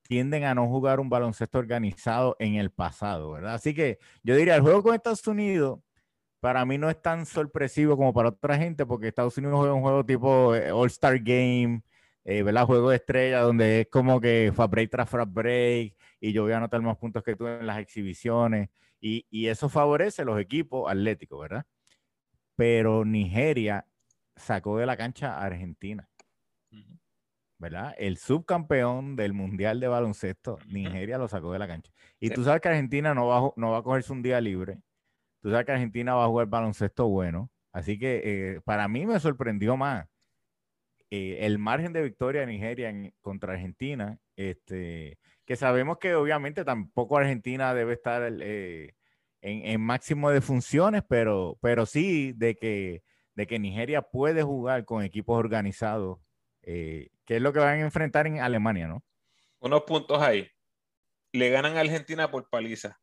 [0.03, 3.55] tienden a no jugar un baloncesto organizado en el pasado, ¿verdad?
[3.55, 5.81] Así que yo diría, el juego con Estados Unidos
[6.39, 9.81] para mí no es tan sorpresivo como para otra gente, porque Estados Unidos juega un
[9.81, 11.81] juego tipo eh, All-Star Game,
[12.23, 12.65] eh, ¿verdad?
[12.65, 16.53] Juego de estrella, donde es como que fast break tras fast break, y yo voy
[16.53, 18.69] a anotar más puntos que tú en las exhibiciones,
[19.01, 21.65] y, y eso favorece los equipos atléticos, ¿verdad?
[22.55, 23.85] Pero Nigeria
[24.35, 26.07] sacó de la cancha a Argentina.
[27.61, 27.93] ¿verdad?
[27.97, 31.91] El subcampeón del Mundial de Baloncesto, Nigeria lo sacó de la cancha.
[32.17, 34.81] Y tú sabes que Argentina no va, no va a cogerse un día libre
[35.41, 37.49] Tú sabes que Argentina va a jugar baloncesto bueno.
[37.71, 40.07] Así que eh, para mí me sorprendió más
[41.11, 44.19] eh, el margen de victoria de Nigeria contra Argentina.
[44.35, 48.93] Este, que sabemos que obviamente tampoco Argentina debe estar eh,
[49.41, 53.03] en, máximo de funciones, pero, pero sí de que,
[53.35, 56.19] de que Nigeria puede jugar con equipos organizados,
[56.61, 59.03] que es lo que van a enfrentar en Alemania, ¿no?
[59.59, 60.47] Unos puntos ahí.
[61.31, 62.99] Le ganan a Argentina por paliza.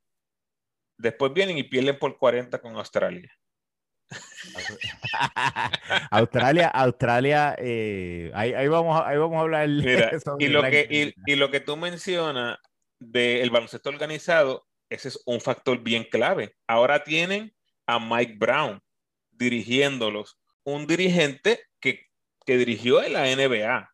[0.98, 3.30] Después vienen y pierden por 40 con Australia.
[6.10, 9.68] Australia, Australia, eh, ahí, vamos, ahí vamos a hablar.
[9.68, 12.58] y, lo que, y, lo que tú mencionas
[12.98, 16.54] del baloncesto organizado, ese es un factor bien clave.
[16.66, 17.54] Ahora tienen
[17.86, 18.80] a Mike Brown
[19.32, 22.06] dirigiéndolos, un dirigente que,
[22.46, 23.90] dirigió en la NBA.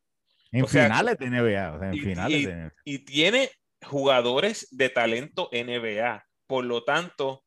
[0.52, 2.72] En finales de NBA, en finales de NBA.
[2.84, 3.50] Y tiene
[3.82, 6.22] jugadores de talento NBA.
[6.46, 7.44] Por lo tanto,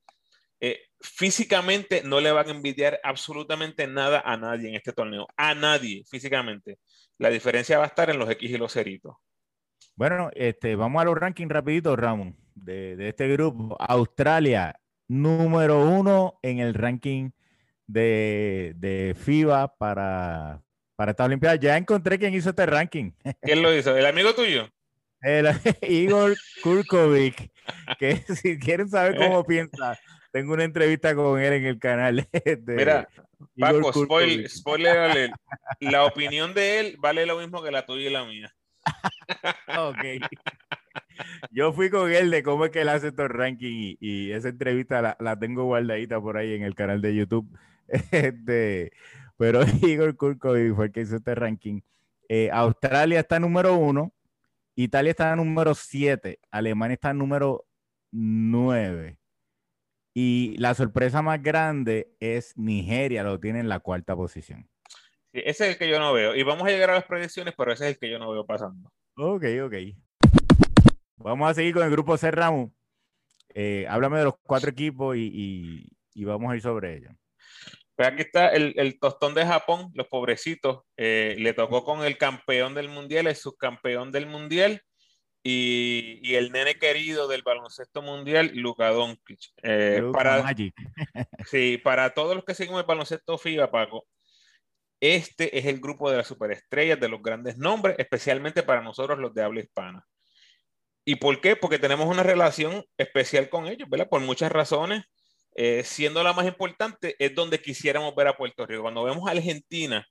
[0.60, 5.28] eh, físicamente no le van a envidiar absolutamente nada a nadie en este torneo.
[5.38, 6.80] A nadie, físicamente.
[7.18, 9.16] La diferencia va a estar en los X y los ceritos.
[9.96, 13.78] Bueno, este, vamos a los rankings rapidito, Ramón, de, este grupo.
[13.80, 17.32] Australia, número uno en el ranking
[17.88, 20.62] de, FIBA para,
[20.96, 21.56] para esta Olimpiada.
[21.56, 23.12] Ya encontré quién hizo este ranking.
[23.42, 23.96] ¿Quién lo hizo?
[23.96, 24.68] ¿El amigo tuyo?
[25.82, 27.52] Igor Kurkovic,
[28.00, 29.98] que si quieren saber cómo piensa,
[30.32, 32.28] tengo una entrevista con él en el canal.
[32.32, 33.08] De Mira,
[33.60, 33.92] Paco,
[34.48, 35.32] spoiler,
[35.80, 38.54] la opinión de él vale lo mismo que la tuya y la mía.
[39.78, 40.28] ok.
[41.52, 45.16] Yo fui con él de cómo es que él hace estos rankings y, esa entrevista
[45.20, 47.48] la, tengo guardadita por ahí en el canal de YouTube.
[48.12, 48.92] Este,
[49.38, 51.82] pero Igor Kurkovic fue el que hizo este ranking.
[52.28, 54.15] Eh, Australia está número uno,
[54.76, 57.66] Italia está en número 7, Alemania está en número
[58.12, 59.18] 9.
[60.14, 64.70] Y la sorpresa más grande es Nigeria, lo tiene en la cuarta posición.
[65.32, 66.36] ese es el que yo no veo.
[66.36, 68.46] Y vamos a llegar a las predicciones, pero ese es el que yo no veo
[68.46, 68.92] pasando.
[69.18, 69.74] Ok, ok.
[71.18, 72.32] Vamos a seguir con el grupo C,
[73.54, 77.14] eh, háblame de los cuatro equipos y, vamos a ir sobre ellos.
[77.96, 80.84] Pues aquí está el, tostón de Japón, los pobrecitos.
[80.98, 84.82] Eh, le tocó con el campeón del mundial, el subcampeón del mundial.
[85.44, 89.40] y, el nene querido del baloncesto mundial, Luka Doncic.
[89.64, 90.74] Eh, para, Magic.
[91.48, 94.08] sí, para todos los que siguen el baloncesto FIBA, Paco,
[95.00, 99.34] este es el grupo de las superestrellas, de los grandes nombres, especialmente para nosotros los
[99.34, 100.06] de habla hispana.
[101.06, 101.56] ¿Y por qué?
[101.56, 104.10] Porque tenemos una relación especial con ellos, ¿verdad?
[104.10, 105.06] Por muchas razones.
[105.56, 108.82] Eh, siendo la más importante, es donde quisiéramos ver a Puerto Rico.
[108.82, 110.06] Cuando vemos a Argentina,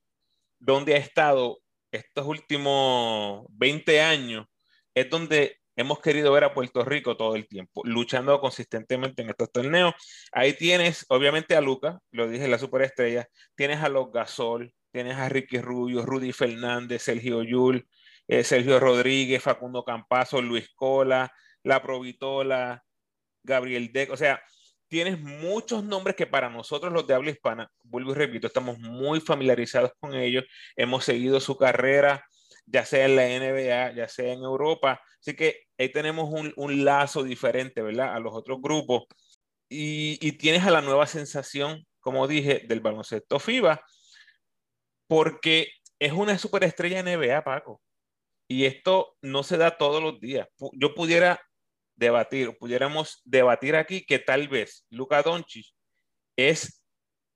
[0.59, 1.61] donde ha estado
[1.92, 4.47] estos últimos 20 años,
[4.95, 9.53] es donde hemos querido ver a Puerto Rico todo el tiempo, luchando consistentemente en estos
[9.53, 9.95] torneos.
[10.32, 15.28] Ahí tienes, obviamente, a Lucas, lo dije, la superestrella, tienes a los Gasol, tienes a
[15.28, 17.86] Ricky Rubio, Rudy Fernández, Sergio Yul,
[18.28, 21.30] eh, Sergio Rodríguez, Facundo Campazo, Luis Cola,
[21.62, 22.82] La Provitola,
[23.42, 24.42] Gabriel Deck, o sea,
[24.89, 29.20] tienes muchos nombres que para nosotros los de habla hispana, vuelvo y repito, estamos muy
[29.20, 30.45] familiarizados con ellos,
[30.76, 32.24] hemos seguido su carrera,
[32.66, 37.22] ya sea en la NBA, ya sea en Europa, así que ahí tenemos un, lazo
[37.22, 38.14] diferente, ¿verdad?
[38.14, 39.05] A los otros grupos.
[39.68, 43.85] Y, y, tienes a la nueva sensación, como dije, del baloncesto FIBA,
[45.09, 47.80] porque es una superestrella NBA, Paco.
[48.49, 50.49] Y esto no se da todos los días.
[50.74, 51.41] Yo pudiera
[51.97, 55.66] debatir, pudiéramos debatir aquí que tal vez Luka Doncic
[56.36, 56.82] es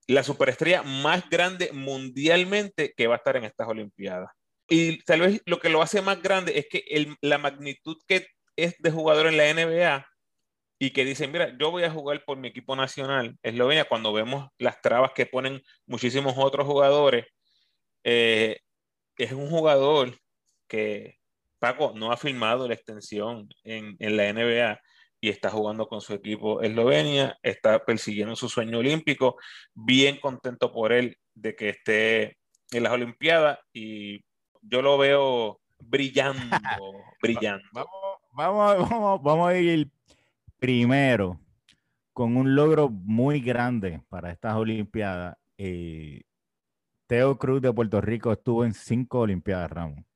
[0.07, 4.31] la superestrella más grande mundialmente que va a estar en estas Olimpiadas.
[4.69, 6.85] Y tal vez lo que lo hace más grande es que
[7.21, 10.07] la magnitud que es de jugador en la NBA
[10.81, 14.49] y que dicen, mira, yo voy a jugar por mi equipo nacional, Eslovenia, cuando vemos
[14.59, 17.27] las trabas que ponen muchísimos otros jugadores,
[18.05, 18.61] eh,
[19.17, 20.17] es un jugador
[20.69, 21.18] que
[21.59, 24.81] Paco no ha firmado la extensión en, la NBA
[25.21, 29.37] y está jugando con su equipo Eslovenia, está persiguiendo su sueño olímpico,
[29.75, 32.37] bien contento por él de que esté
[32.71, 34.25] en las Olimpiadas y
[34.63, 36.41] yo lo veo brillando,
[37.23, 37.65] brillando.
[38.33, 39.91] Vamos, vamos, vamos, a ir
[40.59, 41.41] primero
[42.13, 45.37] con un logro muy grande para estas Olimpiadas.
[45.57, 46.23] Eh,
[47.09, 50.08] Teo Cruz de Puerto Rico estuvo en cinco Olimpiadas, Ramos.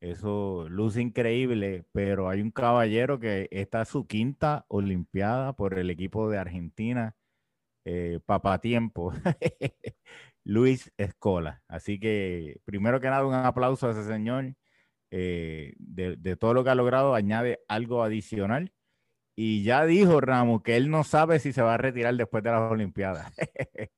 [0.00, 6.30] Eso luce increíble, pero hay un caballero que está su quinta Olimpiada por el equipo
[6.30, 7.14] de Argentina,
[7.84, 9.12] eh, Papatiempo,
[10.44, 11.62] Luis Escola.
[11.68, 14.54] Así que, primero que nada, un aplauso a ese señor.
[15.10, 18.72] Eh, de, todo lo que ha logrado, añade algo adicional.
[19.36, 22.50] Y ya dijo Ramos que él no sabe si se va a retirar después de
[22.52, 23.32] las Olimpiadas.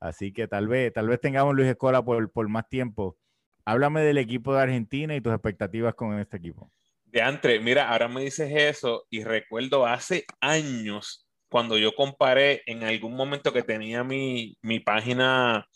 [0.00, 3.18] Así que tal vez, tal vez tengamos Luis Escola por, por más tiempo
[3.66, 6.70] Háblame del equipo de Argentina y tus expectativas con este equipo.
[7.06, 12.82] De Andre, mira, ahora me dices eso y recuerdo hace años cuando yo comparé en
[12.82, 15.66] algún momento que tenía mi, página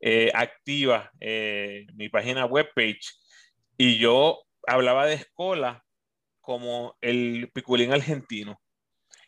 [0.00, 3.12] eh, activa, eh, mi página webpage,
[3.76, 5.84] y yo hablaba de Escola
[6.40, 8.58] como el piculín argentino.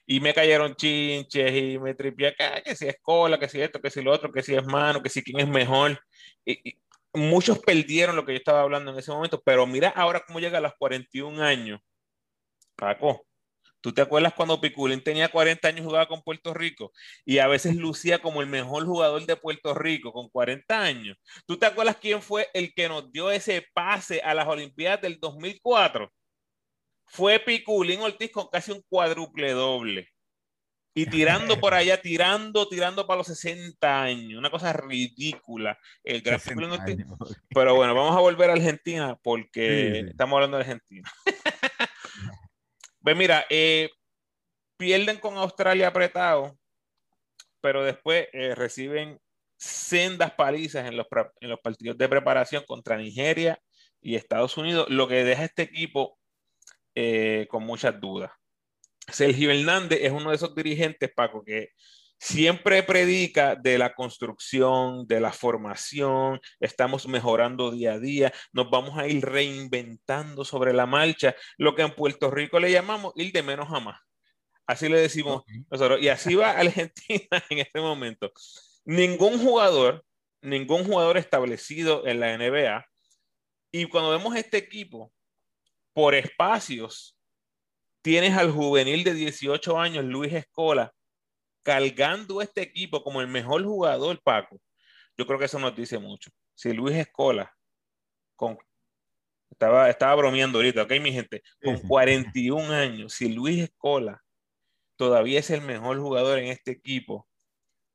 [0.06, 3.80] Y me cayeron chinches y me tripié acá, que si es Escola, que si esto,
[3.80, 6.00] que si lo otro, que si es mano, que si quién es mejor.
[6.44, 6.80] y,
[7.14, 10.58] muchos perdieron lo que yo estaba hablando en ese momento, pero mira ahora cómo llega
[10.58, 11.80] a los 41 años.
[12.76, 13.26] Paco,
[13.80, 16.92] ¿tú te acuerdas cuando Piculín tenía 40 años jugaba con Puerto Rico?
[17.24, 21.18] Y a veces lucía como el mejor jugador de Puerto Rico con 40 años.
[21.46, 25.18] ¿Tú te acuerdas quién fue el que nos dio ese pase a las Olimpiadas del
[25.20, 26.10] 2004?
[27.06, 30.08] Fue Piculín Ortiz con casi un cuádruple doble
[30.92, 35.78] y tirando por allá, tirando, tirando para los 60 años, una cosa ridícula.
[36.02, 36.60] El gráfico
[37.54, 41.10] Pero bueno, vamos a volver a Argentina porque estamos hablando de Argentina.
[43.02, 43.90] pues mira, eh,
[44.76, 46.58] pierden con Australia apretado,
[47.60, 49.20] pero después eh, reciben
[49.56, 51.06] sendas palizas en los,
[51.40, 53.60] en los partidos de preparación contra Nigeria
[54.00, 56.18] y Estados Unidos, lo que deja a este equipo
[56.94, 58.32] eh, con muchas dudas.
[59.12, 61.70] Sergio Hernández es uno de esos dirigentes, Paco, que
[62.18, 68.98] siempre predica de la construcción, de la formación, estamos mejorando día a día, nos vamos
[68.98, 73.42] a ir reinventando sobre la marcha, lo que en Puerto Rico le llamamos ir de
[73.42, 74.00] menos a más.
[74.66, 76.00] Así le decimos nosotros.
[76.00, 78.30] Y así va Argentina en este momento.
[78.84, 80.04] Ningún jugador,
[80.42, 82.86] ningún jugador establecido en la NBA.
[83.72, 85.12] Y cuando vemos este equipo,
[85.92, 87.18] por espacios,
[88.02, 90.92] tienes al juvenil de 18 años, Luis Escola,
[91.62, 94.60] cargando este equipo como el mejor jugador, Paco.
[95.16, 96.30] Yo creo que eso nos dice mucho.
[96.54, 97.54] Si Luis Escola,
[98.36, 98.58] con,
[99.50, 104.22] estaba, estaba bromeando ahorita, ok, mi gente, con 41 años, si Luis Escola
[104.96, 107.28] todavía es el mejor jugador en este equipo,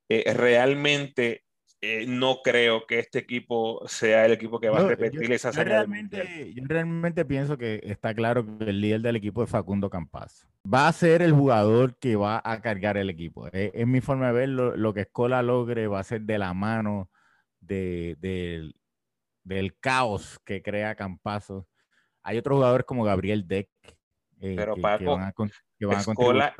[0.09, 1.44] eh, realmente
[1.87, 5.63] eh, no creo que este equipo sea el equipo que va a repetir esa yo
[5.63, 10.47] realmente, yo realmente pienso que está claro que el líder del equipo es Facundo Campas.
[10.71, 13.47] Va a ser el jugador que va a cargar el equipo.
[13.51, 17.11] Es, mi forma de ver lo, que Escola logre va a ser de la mano
[17.59, 18.17] de,
[19.43, 21.67] del caos que crea Campazo.
[22.23, 23.69] Hay otros jugadores como Gabriel Deck.
[24.41, 25.19] Eh, Pero Paco,
[25.77, 26.55] que van a, Escola,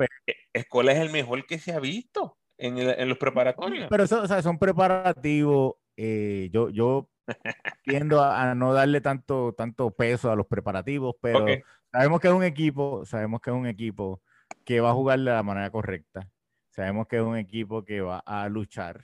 [0.52, 3.88] Escola es el mejor que se ha visto en, los preparatorios.
[3.90, 5.74] Pero eso, o sea, son preparativos.
[5.96, 7.08] Eh, yo, yo
[7.84, 11.44] tiendo a, no darle tanto, tanto peso a los preparativos, pero
[11.92, 14.22] sabemos que es un equipo, sabemos que es un equipo
[14.64, 16.28] que va a jugar de la manera correcta.
[16.70, 19.02] Sabemos que es un equipo que va a luchar.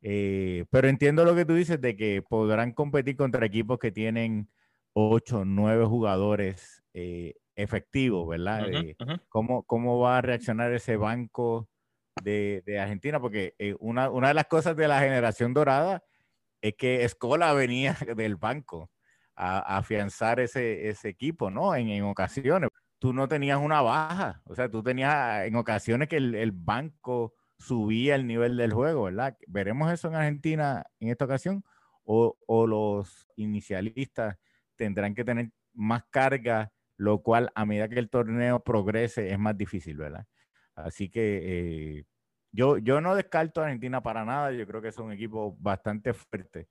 [0.00, 4.50] Eh, pero entiendo lo que tú dices de que podrán competir contra equipos que tienen
[4.92, 8.66] 8, 9 jugadores eh, efectivos, ¿verdad?
[9.28, 11.68] ¿cómo, ¿Cómo va a reaccionar ese banco
[12.22, 16.04] de, Argentina, porque eh, una, una, de las cosas de la generación dorada
[16.60, 18.90] es que Escola venía del banco
[19.34, 21.74] a, afianzar ese, ese, equipo, ¿no?
[21.74, 22.70] En, en, ocasiones.
[22.98, 27.34] Tú no tenías una baja, o sea, tú tenías en ocasiones que el, el banco
[27.58, 29.36] subía el nivel del juego, ¿verdad?
[29.46, 31.64] ¿Veremos eso en Argentina en esta ocasión?
[32.04, 34.36] O, o, los inicialistas
[34.76, 39.56] tendrán que tener más carga, lo cual a medida que el torneo progrese es más
[39.56, 40.26] difícil, ¿verdad?
[40.74, 42.04] Así que eh,
[42.52, 44.52] yo, yo no descarto a Argentina para nada.
[44.52, 46.68] Yo creo que es un equipo bastante fuerte,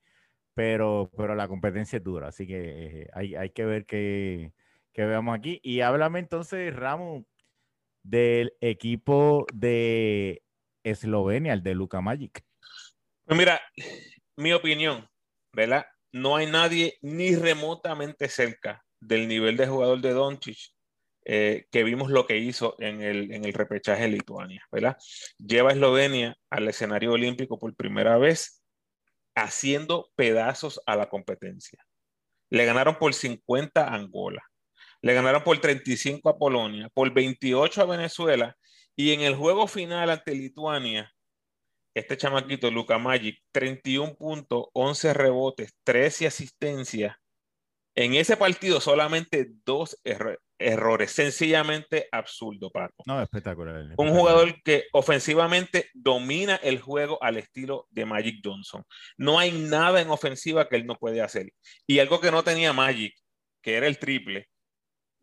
[0.54, 2.30] pero, pero la competencia es dura.
[2.30, 4.54] Así que eh, hay, hay, que ver qué,
[4.96, 5.60] veamos aquí.
[5.64, 7.26] Y háblame entonces, Ramos,
[8.04, 10.44] del equipo de
[10.84, 12.44] Eslovenia, el de Luka Magic.
[13.26, 13.62] Pues mira,
[14.36, 15.08] mi opinión,
[15.54, 15.86] ¿verdad?
[16.12, 20.73] No hay nadie ni remotamente cerca del nivel de jugador de Doncic
[21.26, 24.98] eh, que vimos lo que hizo en el, en el repechaje de Lituania, ¿verdad?
[25.38, 28.62] Lleva a Eslovenia al escenario olímpico por primera vez,
[29.36, 31.80] haciendo pedazos a la competencia.
[32.50, 34.44] Le ganaron por 50 a Angola,
[35.02, 38.58] le ganaron por 35 a Polonia, por 28 a Venezuela,
[38.96, 41.12] y en el juego final ante Lituania,
[41.96, 47.16] este chamaquito, Luka Magic, 31 puntos, 11 rebotes, 13 asistencias.
[47.96, 53.04] En ese partido solamente dos errores errores, sencillamente absurdo, Paco.
[53.06, 58.84] No, espectacular, Un jugador que ofensivamente domina el juego al estilo de Magic Johnson.
[59.18, 61.52] No hay nada en ofensiva que él no puede hacer.
[61.88, 63.14] Y algo que no tenía Magic,
[63.62, 64.48] que era el triple,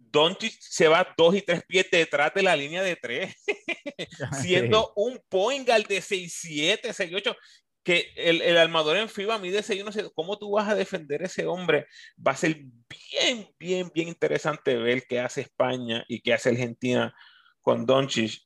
[0.01, 3.35] Doncic se va dos y tres pies detrás de la línea de tres,
[4.43, 7.37] siendo un point guard de 6'7, 6'8
[7.83, 10.75] que el, el, armador en FIBA mide ese, yo no sé cómo tú vas a
[10.75, 11.87] defender ese hombre.
[12.25, 17.15] Va a ser bien, bien, bien interesante ver qué hace España y qué hace Argentina
[17.63, 18.43] con Doncic.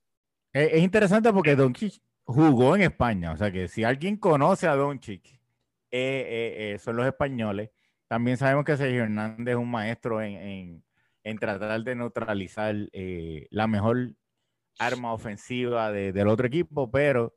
[0.52, 5.26] Es, interesante porque Doncic jugó en España, o sea que si alguien conoce a Doncic,
[5.26, 5.40] eh,
[5.90, 7.70] eh, eh, son los españoles.
[8.06, 10.84] También sabemos que Sergio Hernández es un maestro en, en,
[11.24, 12.74] en tratar de neutralizar
[13.50, 14.14] la mejor
[14.78, 17.34] arma ofensiva de, del otro equipo, pero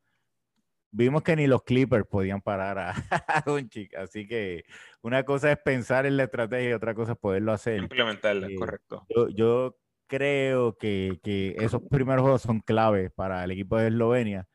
[0.91, 2.77] vimos que ni los Clippers podían parar
[3.27, 4.63] a, Doncic, así que
[5.01, 7.79] una cosa es pensar en la estrategia y otra cosa es poderlo hacer.
[7.79, 9.05] Implementarla, eh, correcto.
[9.35, 9.75] Yo,
[10.07, 11.19] creo que,
[11.59, 14.47] esos primeros juegos son claves para el equipo de Eslovenia.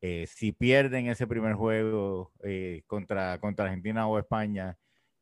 [0.00, 4.76] Eh, si pierden ese primer juego eh, contra, contra Argentina o España,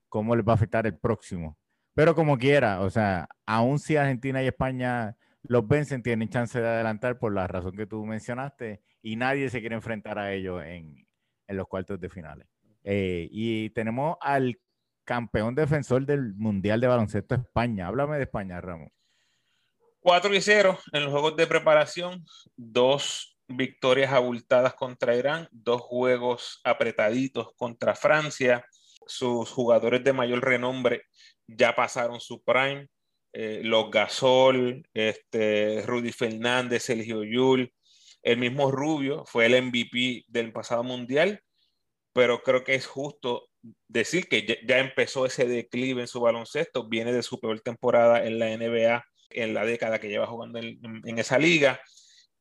[0.09, 1.57] ¿cómo les va a afectar el próximo?
[1.95, 6.69] Pero como quiera, o sea, aún si Argentina y España los vencen, tienen chance de
[6.69, 11.07] adelantar por la razón que tú mencionaste y nadie se quiere enfrentar a ellos en,
[11.47, 12.47] en los cuartos de finales.
[12.85, 14.59] Eh, y tenemos al
[15.05, 17.89] campeón defensor del Mundial de Baloncesto España.
[17.89, 18.91] Háblame de España, Ramón.
[20.01, 22.25] 4 y 0 en los juegos de preparación,
[22.57, 28.65] dos victorias abultadas contra Irán, dos juegos apretaditos contra Francia.
[29.07, 31.05] Sus jugadores de mayor renombre
[31.47, 32.89] ya pasaron su prime.
[33.33, 37.73] Eh, los Gasol, este, Rudy Fernández, Sergio Yul,
[38.23, 41.43] el mismo Rubio fue el MVP del pasado mundial,
[42.13, 43.49] pero creo que es justo
[43.89, 48.39] decir que ya, empezó ese declive en su baloncesto, viene de su peor temporada en
[48.39, 51.81] la NBA en la década que lleva jugando en, esa liga.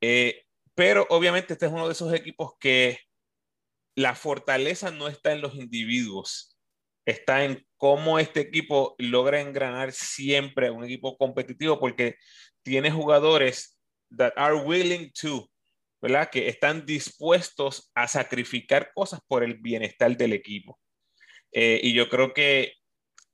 [0.01, 0.43] Eh,
[0.75, 2.99] pero obviamente este es uno de esos equipos que
[3.95, 6.50] la fortaleza no está en los individuos,
[7.05, 12.15] está en cómo este equipo logra engranar siempre un equipo competitivo porque
[12.63, 13.79] tiene jugadores
[14.15, 15.51] that are willing to
[16.01, 16.29] ¿verdad?
[16.31, 20.79] Que están dispuestos a sacrificar cosas por el bienestar del equipo.
[21.51, 22.73] Eh, y yo creo que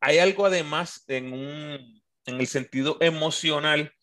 [0.02, 3.94] hay algo además en, un, en el sentido emocional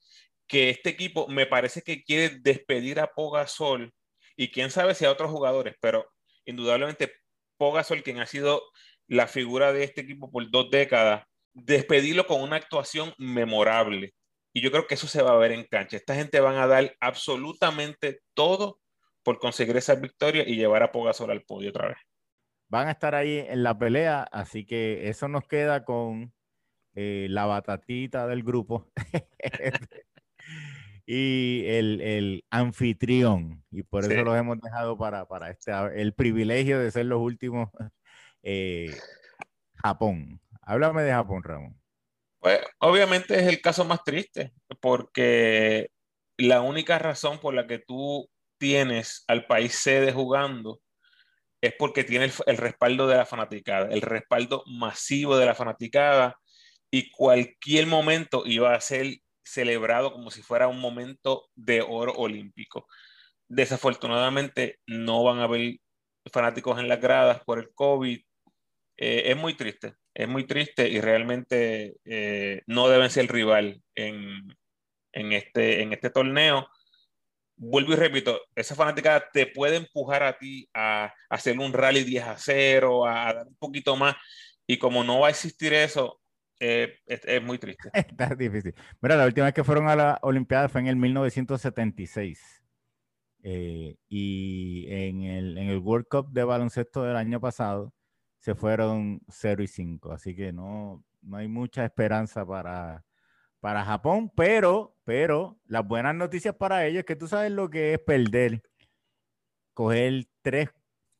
[0.46, 3.92] que este equipo me parece que quiere despedir a Pogasol
[4.36, 6.10] y quién sabe si a otros jugadores, pero
[6.44, 7.12] indudablemente
[7.56, 8.62] Pogasol, quien ha sido
[9.08, 14.14] la figura de este equipo por dos décadas, despedirlo con una actuación memorable.
[14.52, 15.96] Y yo creo que eso se va a ver en cancha.
[15.96, 18.80] Esta gente van a dar absolutamente todo
[19.24, 21.96] por conseguir esa victoria y llevar a Pogasol al podio otra vez.
[22.68, 26.32] Van a estar ahí en la pelea, así que eso nos queda con
[26.94, 28.90] eh, la batatita del grupo
[31.06, 33.64] y el, anfitrión.
[33.70, 37.70] Y por eso los hemos dejado para, para este, el privilegio de ser los últimos,
[38.44, 38.94] eh,
[39.76, 40.40] Japón.
[40.62, 41.80] Háblame de Japón, Ramón.
[42.38, 45.90] Pues obviamente es el caso más triste, porque
[46.36, 48.28] la única razón por la que tú
[48.58, 50.80] tienes al país sede jugando
[51.62, 56.38] es porque tiene el, respaldo de la fanaticada, el respaldo masivo de la fanaticada
[56.90, 62.86] y cualquier momento iba a ser celebrado como si fuera un momento de oro olímpico.
[63.48, 65.78] Desafortunadamente no van a haber
[66.30, 68.20] fanáticos en las gradas por el COVID.
[68.96, 74.56] Eh, es muy triste, es muy triste y realmente eh, no deben ser rival en,
[75.12, 76.68] en, este, en este torneo.
[77.56, 82.24] Vuelvo y repito, esa fanática te puede empujar a ti a, hacer un rally 10
[82.24, 84.14] a 0, a, dar un poquito más,
[84.66, 86.20] y como no va a existir eso,
[86.60, 87.90] eh, es, muy triste.
[87.92, 88.74] Está difícil.
[89.00, 92.62] Mira, la última vez que fueron a la Olimpiada fue en el 1976.
[93.46, 97.92] Eh, y en el, en el World Cup de baloncesto del año pasado
[98.44, 100.12] se fueron 0 y 5.
[100.12, 103.02] Así que no, no hay mucha esperanza para,
[103.58, 107.94] para Japón, pero, pero las buenas noticias para ellos es que tú sabes lo que
[107.94, 108.62] es perder,
[109.72, 110.68] coger tres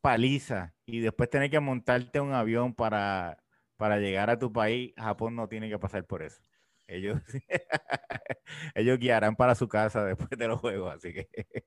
[0.01, 3.39] palizas y después tener que montarte un avión para
[3.77, 6.41] para llegar a tu país, Japón no tiene que pasar por eso.
[6.87, 7.19] Ellos,
[8.75, 11.27] ellos guiarán para su casa después de los juegos, así que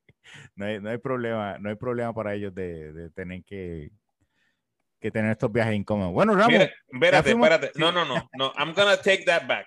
[0.54, 3.90] no hay, no hay problema, no hay problema para ellos de, de tener que,
[5.00, 6.12] que, tener estos viajes incómodos.
[6.12, 6.68] Bueno, Ramón.
[6.92, 7.72] espérate, espérate.
[7.74, 8.52] No, no, no, no.
[8.56, 9.66] I'm gonna take that back.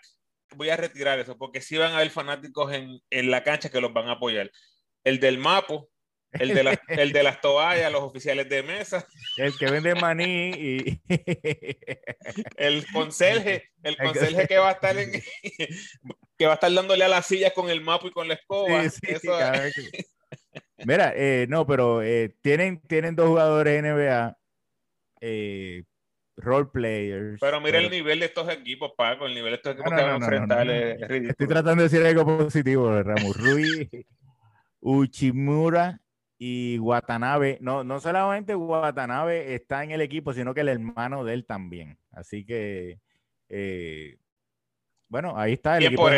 [0.56, 3.82] Voy a retirar eso, porque si van a haber fanáticos en, en la cancha que
[3.82, 4.52] los van a apoyar.
[5.04, 5.90] El del Mapo,
[6.34, 9.06] el de, el de las toallas, los oficiales de mesa.
[9.38, 11.02] El que vende maní y...
[12.56, 15.12] El conserje, el conserje que va a estar en,
[16.38, 18.84] que va a estar dándole a las sillas con el mapa y con la escoba.
[20.86, 24.38] Mira, eh, no, pero eh, tienen, tienen dos jugadores NBA,
[25.22, 25.84] eh,
[26.38, 27.40] role players.
[27.40, 30.12] Pero mira el nivel de estos equipos, Paco, el nivel de estos equipos que van
[30.12, 31.32] a enfrentar es, ridículo.
[31.32, 33.38] Estoy tratando de decir algo positivo, Ramos.
[33.38, 33.90] Rui,
[34.82, 36.02] Uchimura
[36.38, 41.36] y Watanabe, no, no solamente Watanabe está en el equipo, sino que el hermano de
[41.36, 42.00] él también.
[42.12, 43.00] Así que,
[43.48, 44.18] eh,
[45.08, 46.10] bueno, ahí está el equipo.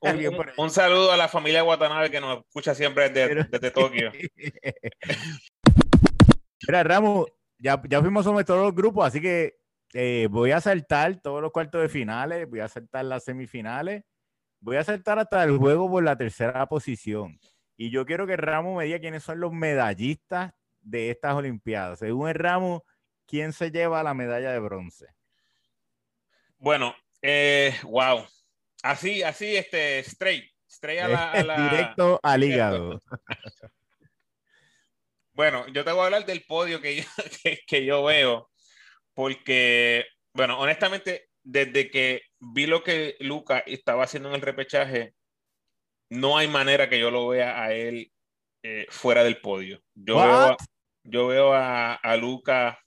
[0.56, 4.12] Un, saludo a la familia Watanabe que nos escucha siempre desde, Tokio.
[6.66, 7.26] Mira, Ramos,
[7.58, 9.58] ya, ya fuimos sobre todos los grupos, así que
[9.94, 14.04] eh, voy a saltar todos los cuartos de finales, voy a saltar las semifinales,
[14.60, 17.38] voy a saltar hasta el juego por la tercera posición.
[17.76, 22.00] Y yo quiero que Ramos me diga quiénes son los medallistas de estas Olimpiadas.
[22.00, 22.82] Según el Ramos,
[23.26, 25.06] ¿quién se lleva la medalla de bronce?
[26.58, 28.24] Bueno, eh, wow.
[28.82, 30.44] Así, así, este, straight.
[30.68, 33.00] Straight a la, Directo al hígado.
[35.38, 37.04] bueno, yo te voy a hablar del podio que yo,
[37.68, 38.50] que yo veo,
[39.14, 45.14] porque, bueno, honestamente, desde que vi lo que Luca estaba haciendo en el repechaje,
[46.10, 48.10] no hay manera que yo lo vea a él
[48.64, 49.80] eh, fuera del podio.
[49.94, 50.56] Yo veo, a,
[51.04, 52.80] yo veo a, Luca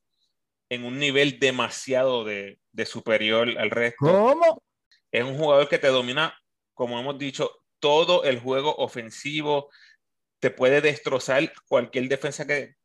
[0.68, 4.08] en un nivel demasiado de, superior al resto.
[4.08, 4.62] ¿Cómo?
[5.10, 6.38] Es un jugador que te domina,
[6.74, 7.50] como hemos dicho,
[7.80, 9.70] todo el juego ofensivo.
[10.42, 12.76] Te puede destrozar cualquier defensa que,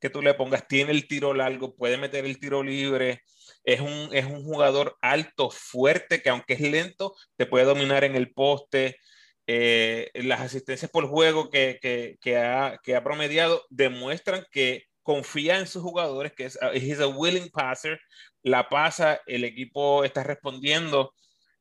[0.00, 0.66] que tú le pongas.
[0.66, 3.22] Tiene el tiro largo, puede meter el tiro libre.
[3.64, 8.16] Es un, es un jugador alto, fuerte, que aunque es lento, te puede dominar en
[8.16, 8.98] el poste.
[9.46, 15.68] Eh, las asistencias por juego que, que, ha, que, ha, promediado demuestran que confía en
[15.68, 18.00] sus jugadores, que es he's a willing passer,
[18.42, 21.14] la pasa, el equipo está respondiendo.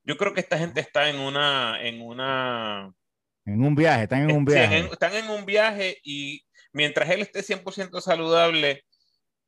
[0.04, 2.92] Yo creo que esta gente está en una, en una,
[3.46, 4.80] en un viaje, están en un viaje.
[4.92, 6.44] están en un viaje y
[6.74, 8.84] mientras él esté 100% saludable,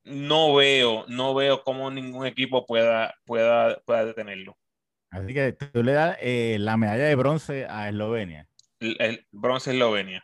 [0.04, 4.58] no veo, no veo cómo ningún equipo pueda, pueda, pueda detenerlo.
[5.10, 8.48] Así que tú le das eh, la medalla de bronce a Eslovenia.
[8.80, 10.24] El, bronce a Eslovenia.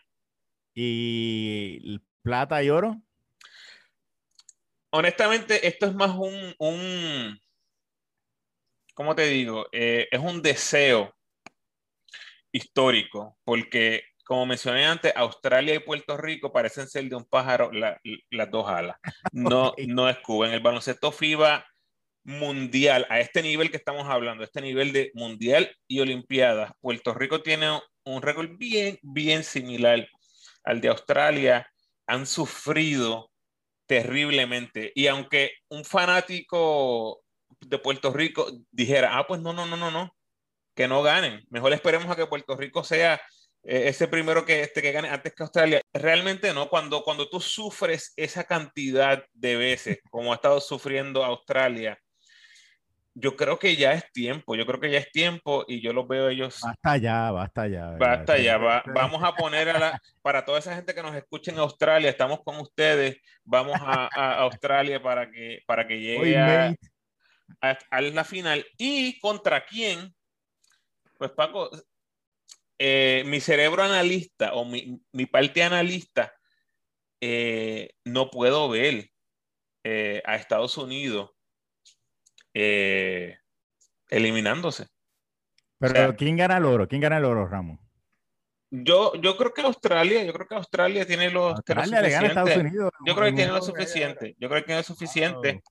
[0.73, 3.01] ¿Y plata y oro?
[4.91, 7.39] Honestamente, esto es más un, un
[8.93, 9.67] ¿cómo te digo?
[9.71, 11.15] Eh, es un deseo
[12.53, 18.51] histórico, porque como mencioné antes, Australia y Puerto Rico parecen ser de un pájaro las
[18.51, 18.97] dos alas.
[19.33, 20.47] No, no es Cuba.
[20.47, 21.65] En el baloncesto FIBA
[22.23, 27.41] mundial, a este nivel que estamos hablando, este nivel de mundial y olimpiadas, Puerto Rico
[27.41, 30.07] tiene un récord bien, bien similar
[30.63, 31.67] al de Australia.
[32.07, 33.29] Han sufrido
[33.85, 34.93] terriblemente.
[34.95, 37.21] Y aunque un fanático
[37.59, 40.15] de Puerto Rico dijera, ah, pues no, no, no, no, no,
[40.75, 41.45] que no ganen.
[41.49, 43.21] Mejor esperemos a que Puerto Rico sea
[43.63, 45.81] eh, ese primero que, este, que gane antes que Australia.
[45.93, 51.97] Realmente no, cuando, cuando tú sufres esa cantidad de veces, como ha estado sufriendo Australia,
[53.15, 56.07] yo creo que ya es tiempo, yo creo que ya es tiempo y yo los
[56.07, 56.59] veo ellos.
[56.61, 57.91] Basta ya, basta ya.
[57.91, 61.59] Basta ya, vamos a poner a la, para toda esa gente que nos escucha en
[61.59, 64.07] Australia, estamos con ustedes, vamos a,
[64.39, 66.75] Australia para que, para que llegue a,
[67.61, 68.65] a, la final.
[68.77, 70.11] ¿Y contra quién?
[71.23, 71.69] Pues Paco,
[72.77, 76.33] eh, mi cerebro analista o mi, mi parte analista,
[77.21, 79.09] eh, no puedo ver
[79.85, 81.31] eh, a Estados Unidos
[84.09, 84.87] eliminándose.
[85.79, 86.89] Pero ¿quién gana el oro?
[86.89, 87.79] ¿Quién gana el oro, Ramos?
[88.69, 92.27] Yo, yo creo que Australia, yo creo que Australia tiene los Australia le gana a
[92.27, 92.91] Estados Unidos.
[93.05, 94.35] Yo creo que tiene lo suficiente.
[94.37, 95.63] Yo creo que tiene lo suficiente.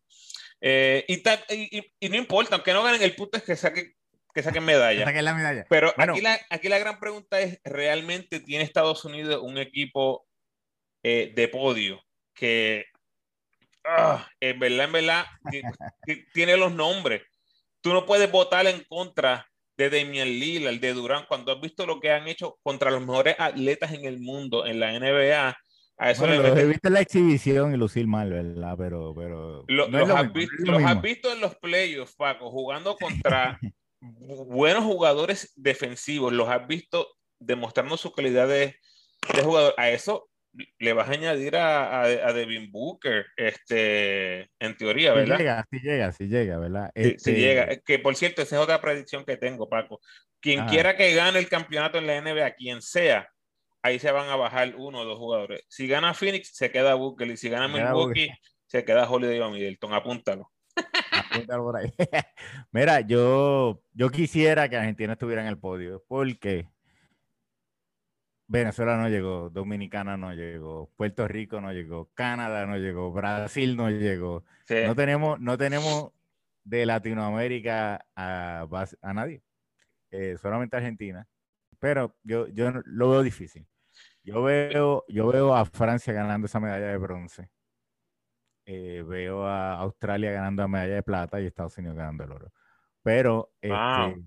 [0.63, 3.93] Eh, y, y, no importa, aunque no ganen el punto es que saquen
[4.33, 5.05] que saquen medalla.
[5.05, 5.67] Saquen la medalla.
[5.69, 10.27] Pero aquí, la, aquí la gran pregunta es, ¿realmente tiene Estados Unidos un equipo
[11.03, 12.03] eh, de podio
[12.35, 12.87] que
[13.85, 15.25] Ah, en verdad, en verdad,
[16.35, 17.23] tiene los nombres.
[17.81, 21.99] Tú no puedes votar en contra de Damian Lillard, de Durán, cuando has visto lo
[21.99, 25.57] que han hecho contra los mejores atletas en el mundo, en la NBA.
[25.99, 28.75] A eso le he visto en la exhibición y lucir mal, ¿verdad?
[28.79, 30.33] Pero, pero los, has,
[31.03, 33.59] visto, en los playoffs, Paco, jugando contra
[34.03, 36.33] buenos jugadores defensivos.
[36.33, 38.77] Los has visto demostrando su calidad de,
[39.35, 39.75] de jugador.
[39.77, 40.29] A eso
[40.79, 45.37] le vas a añadir a, a, Devin Booker, este, en teoría, ¿verdad?
[45.37, 46.91] Si llega, si llega, si llega, ¿verdad?
[46.95, 47.77] Si, este llega.
[47.77, 50.01] Que por cierto, esa es otra predicción que tengo, Paco.
[50.41, 53.29] Quien quiera que gane el campeonato en la NBA, quien sea,
[53.81, 55.63] ahí se van a bajar uno o dos jugadores.
[55.69, 57.29] Si gana Phoenix, se queda Booker.
[57.29, 58.31] Y si gana Milwaukee,
[58.67, 59.95] se queda Holiday o Middleton.
[59.95, 60.51] Apúntalo.
[61.47, 61.93] Apúntalo por ahí.
[62.73, 66.69] Mira, yo, yo quisiera que Argentina estuviera en el podio, porque
[68.47, 73.91] Venezuela no llegó, Dominicana no llegó, Puerto Rico no llegó, Canadá no llegó, Brasil no
[73.91, 74.45] llegó.
[74.87, 76.13] No, tenemos, no tenemos
[76.65, 78.67] de Latinoamérica a,
[79.01, 79.43] a nadie,
[80.11, 81.27] eh, solamente Argentina.
[81.79, 83.67] Pero yo, yo lo veo difícil.
[84.23, 87.51] Yo veo, yo veo a Francia ganando esa medalla de bronce.
[88.65, 92.53] Eh, veo a Australia ganando la medalla de plata y Estados Unidos ganando el oro.
[93.03, 94.23] Pero este,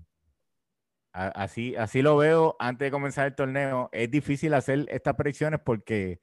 [1.16, 3.88] Así, así lo veo antes de comenzar el torneo.
[3.90, 6.20] Es difícil hacer estas predicciones porque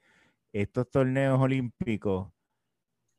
[0.51, 2.31] estos torneos olímpicos,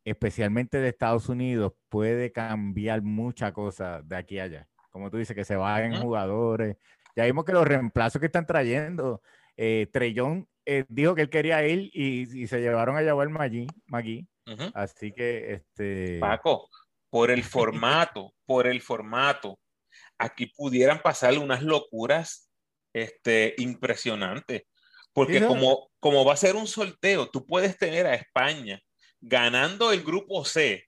[0.05, 4.69] especialmente de Estados Unidos, puede cambiar muchas cosas de aquí a allá.
[4.91, 6.77] Como tú dices, que se vayan jugadores.
[7.17, 9.21] Ya vimos que los reemplazos que están trayendo,
[9.57, 14.29] eh, Trellón eh, dijo que él quería ir y, se llevaron a llevar Magui.
[14.75, 16.19] Así que, este...
[16.21, 16.69] Paco,
[17.11, 19.59] por el formato, por el formato
[20.19, 22.51] aquí pudieran pasar unas locuras
[22.93, 24.63] este, impresionantes.
[25.13, 28.81] Porque como, como va a ser un sorteo, tú puedes tener a España
[29.21, 30.85] ganando el grupo C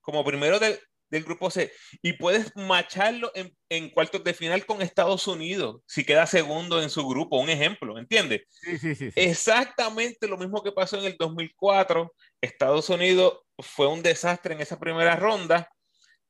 [0.00, 0.78] como primero del,
[1.10, 6.26] grupo C y puedes macharlo en, en, cuartos de final con Estados Unidos si queda
[6.26, 8.42] segundo en su grupo, un ejemplo, ¿entiendes?
[8.48, 12.12] Sí, sí, sí, Exactamente lo mismo que pasó en el 2004.
[12.40, 15.68] Estados Unidos fue un desastre en esa primera ronda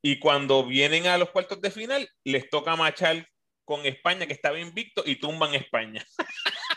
[0.02, 3.26] y cuando vienen a los cuartos de final, les toca machar
[3.64, 6.04] con España, que estaba invicto, y tumban España.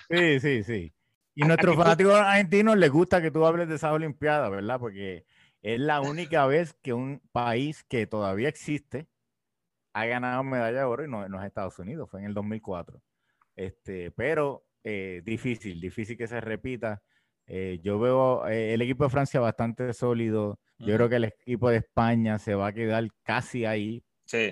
[0.09, 0.93] Sí, sí, sí.
[1.35, 4.79] Y nuestros fanáticos argentinos les gusta que tú hables de esa Olimpiada, ¿verdad?
[4.79, 5.25] Porque
[5.61, 9.07] es la única vez que un país que todavía existe
[9.93, 13.01] ha ganado medalla de oro y no, es Estados Unidos, fue en el 2004.
[13.55, 17.01] Este, pero eh, difícil, difícil que se repita.
[17.47, 20.59] Eh, yo veo eh, el equipo de Francia bastante sólido.
[20.79, 24.03] Yo creo que el equipo de España se va a quedar casi ahí.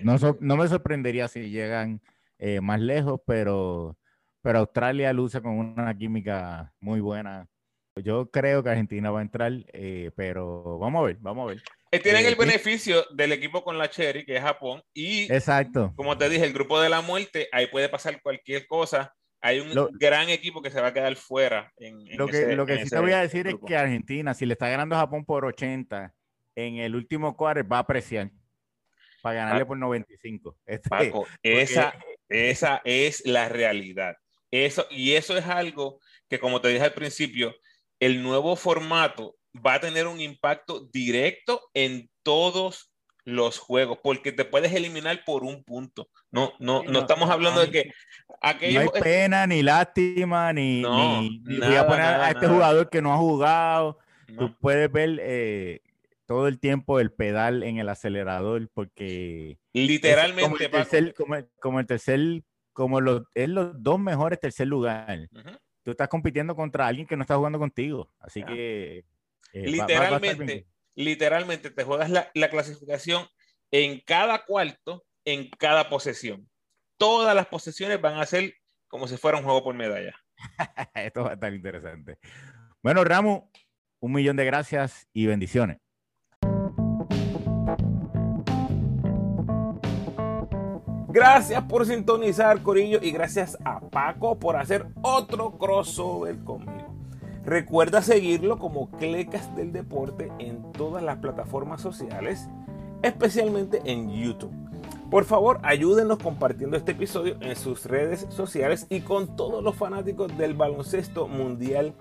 [0.04, 2.02] No, no, me sorprendería si llegan
[2.38, 3.98] eh, más lejos, pero,
[4.42, 7.48] pero Australia luce con una química muy buena.
[8.04, 9.52] Yo creo que Argentina va a entrar,
[10.16, 12.02] pero vamos a ver, vamos a ver.
[12.02, 15.94] tienen el beneficio del equipo con la Cherry, que es Japón, y Exacto.
[15.96, 19.74] como te dije, el grupo de la muerte, ahí puede pasar cualquier cosa hay un
[19.94, 21.72] gran equipo que se va a quedar fuera.
[21.78, 24.54] En, lo que, lo que sí te voy a decir es que Argentina, si le
[24.54, 26.14] está ganando a Japón por 80,
[26.56, 28.32] en el último cuarto va a apreciar
[29.22, 30.58] para ganarle por 95.
[30.66, 31.94] Este, Paco, esa,
[32.28, 34.18] esa es la realidad.
[34.52, 37.56] Eso, y eso es algo que, como te dije al principio,
[38.00, 39.36] el nuevo formato
[39.66, 42.92] va a tener un impacto directo en todos
[43.26, 46.10] los juegos, porque te puedes eliminar por un punto.
[46.32, 47.92] No, no, no, estamos hablando de que
[48.42, 53.14] aquello, no hay pena, ni lástima, ni, voy a poner a este jugador que no
[53.14, 54.00] ha jugado.
[54.38, 55.82] Tú puedes ver eh,
[56.26, 60.70] todo el tiempo el pedal en el acelerador, porque literalmente
[61.60, 62.44] como el tercer,
[62.74, 65.28] como los, es los dos mejores tercer lugar.
[65.84, 69.06] Tú estás compitiendo contra alguien que no está jugando contigo, así que
[69.54, 73.28] eh, literalmente, literalmente te juegas la, clasificación
[73.72, 76.50] en cada cuarto, en cada posesión.
[76.98, 78.54] Todas las posesiones van a ser
[78.88, 80.14] como si fuera un juego por medalla.
[80.96, 82.20] Esto va a estar interesante.
[82.84, 83.52] Bueno, Ramo,
[84.00, 85.80] un millón de gracias y bendiciones.
[91.12, 96.94] Gracias por sintonizar, Corillo, y gracias a Paco por hacer otro crossover conmigo.
[97.44, 102.48] Recuerda seguirlo como Clecas del Deporte en todas las plataformas sociales,
[103.02, 104.54] especialmente en YouTube.
[105.10, 110.38] Por favor, ayúdenos compartiendo este episodio en sus redes sociales y con todos los fanáticos
[110.38, 111.96] del baloncesto mundial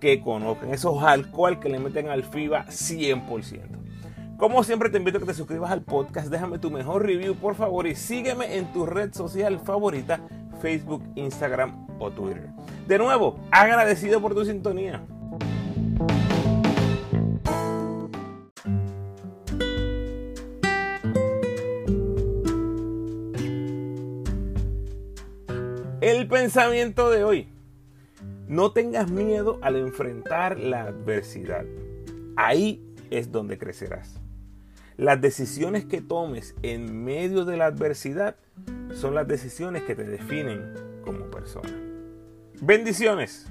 [0.00, 3.77] que conozcan, esos alcohol que le meten al FIBA 100%.
[4.38, 7.56] Como siempre te invito a que te suscribas al podcast, déjame tu mejor review por
[7.56, 10.20] favor y sígueme en tu red social favorita,
[10.62, 12.48] Facebook, Instagram o Twitter.
[12.86, 15.04] De nuevo, agradecido por tu sintonía.
[26.00, 27.48] El pensamiento de hoy.
[28.46, 31.64] No tengas miedo al enfrentar la adversidad.
[32.36, 34.17] Ahí es donde crecerás.
[34.98, 38.34] Las decisiones que tomes en medio de la adversidad
[38.92, 40.74] son las decisiones que te definen
[41.04, 41.70] como persona.
[42.60, 43.46] Bendiciones.